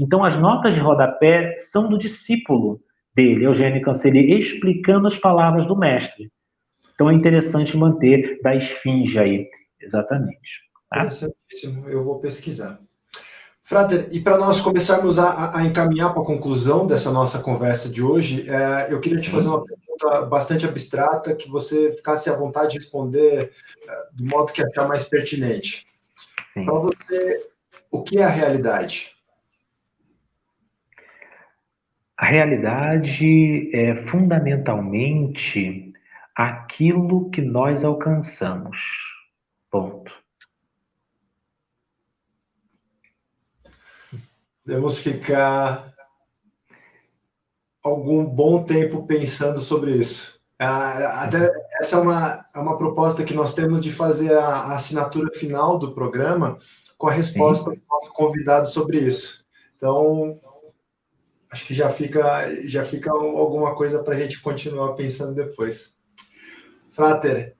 [0.00, 2.80] Então, as notas de rodapé são do discípulo
[3.14, 6.32] dele, Eugênio Canceli, explicando as palavras do mestre.
[6.94, 9.46] Então, é interessante manter da esfinge aí,
[9.78, 10.62] exatamente.
[10.88, 11.00] Tá?
[11.00, 12.80] Interessantíssimo, eu vou pesquisar.
[13.62, 18.02] Frater, e para nós começarmos a, a encaminhar para a conclusão dessa nossa conversa de
[18.02, 22.72] hoje, é, eu queria te fazer uma pergunta bastante abstrata, que você ficasse à vontade
[22.72, 23.52] de responder
[23.86, 25.86] é, do modo que achar mais pertinente.
[26.54, 27.46] Para você,
[27.90, 29.19] o que é a realidade?
[32.20, 35.90] A realidade é fundamentalmente
[36.36, 38.76] aquilo que nós alcançamos.
[39.70, 40.12] Ponto.
[44.66, 45.94] Devemos ficar
[47.82, 50.38] algum bom tempo pensando sobre isso.
[50.58, 54.74] Ah, até essa é uma, é uma proposta que nós temos de fazer a, a
[54.74, 56.58] assinatura final do programa
[56.98, 57.76] com a resposta Sim.
[57.76, 59.46] do nosso convidado sobre isso.
[59.74, 60.38] Então,
[61.50, 65.94] acho que já fica, já fica alguma coisa para a gente continuar pensando depois.
[66.90, 67.54] Frater,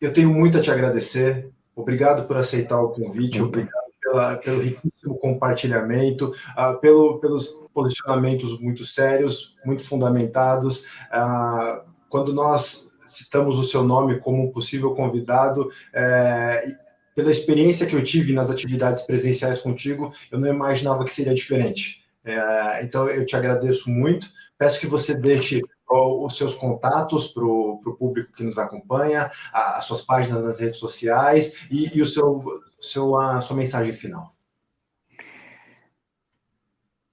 [0.00, 1.50] eu tenho muito a te agradecer.
[1.74, 8.84] Obrigado por aceitar o convite, obrigado pela, pelo riquíssimo compartilhamento, uh, pelo, pelos posicionamentos muito
[8.84, 10.84] sérios, muito fundamentados.
[11.12, 16.76] Uh, quando nós citamos o seu nome como possível convidado, é,
[17.14, 21.99] pela experiência que eu tive nas atividades presenciais contigo, eu não imaginava que seria diferente.
[22.24, 24.28] É, então, eu te agradeço muito.
[24.58, 25.60] Peço que você deixe
[25.90, 31.66] os seus contatos para o público que nos acompanha, as suas páginas nas redes sociais
[31.70, 32.42] e, e o seu,
[32.80, 34.32] seu, a sua mensagem final.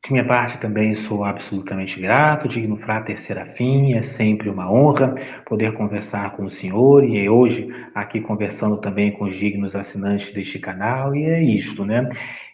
[0.08, 5.14] De minha parte também sou absolutamente grato, digno frater Serafim, é sempre uma honra
[5.46, 10.60] poder conversar com o senhor e hoje aqui conversando também com os dignos assinantes deste
[10.60, 12.08] canal e é isto, né?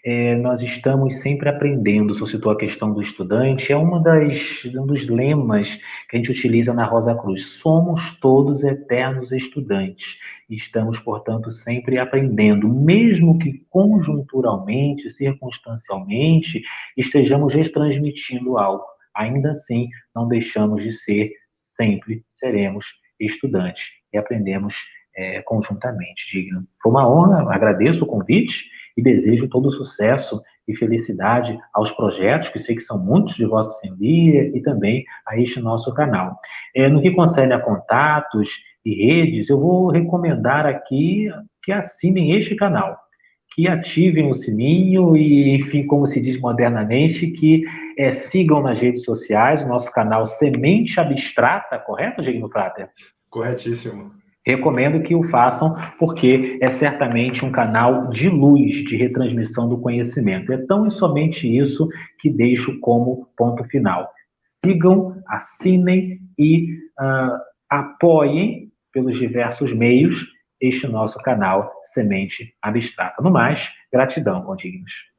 [0.05, 2.17] É, nós estamos sempre aprendendo.
[2.17, 6.31] Você citou a questão do estudante, é uma das, um dos lemas que a gente
[6.31, 7.45] utiliza na Rosa Cruz.
[7.61, 10.17] Somos todos eternos estudantes.
[10.49, 16.61] Estamos, portanto, sempre aprendendo, mesmo que conjunturalmente, circunstancialmente,
[16.97, 18.83] estejamos retransmitindo algo.
[19.15, 22.85] Ainda assim, não deixamos de ser, sempre seremos
[23.17, 24.75] estudantes e aprendemos
[25.15, 26.29] é, conjuntamente.
[26.29, 26.67] Digno.
[26.81, 32.59] Foi uma honra, agradeço o convite e desejo todo sucesso e felicidade aos projetos, que
[32.59, 36.37] sei que são muitos de Vossa Senhoria, e também a este nosso canal.
[36.75, 38.49] É, no que concerne a contatos
[38.85, 41.29] e redes, eu vou recomendar aqui
[41.61, 42.97] que assinem este canal,
[43.53, 47.63] que ativem o sininho e, enfim, como se diz modernamente, que
[47.97, 52.89] é, sigam nas redes sociais o nosso canal Semente Abstrata, correto, Digno Prater?
[53.29, 54.22] Corretíssimo.
[54.45, 60.51] Recomendo que o façam, porque é certamente um canal de luz de retransmissão do conhecimento.
[60.51, 61.87] É tão e somente isso
[62.19, 64.09] que deixo como ponto final.
[64.63, 67.37] Sigam, assinem e uh,
[67.69, 70.25] apoiem pelos diversos meios
[70.59, 73.21] este nosso canal Semente Abstrata.
[73.21, 75.12] No mais, gratidão, condignos.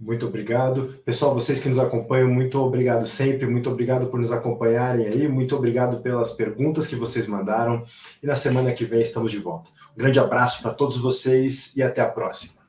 [0.00, 0.94] Muito obrigado.
[1.04, 5.54] Pessoal, vocês que nos acompanham, muito obrigado sempre, muito obrigado por nos acompanharem aí, muito
[5.54, 7.84] obrigado pelas perguntas que vocês mandaram.
[8.22, 9.68] E na semana que vem estamos de volta.
[9.94, 12.59] Um grande abraço para todos vocês e até a próxima.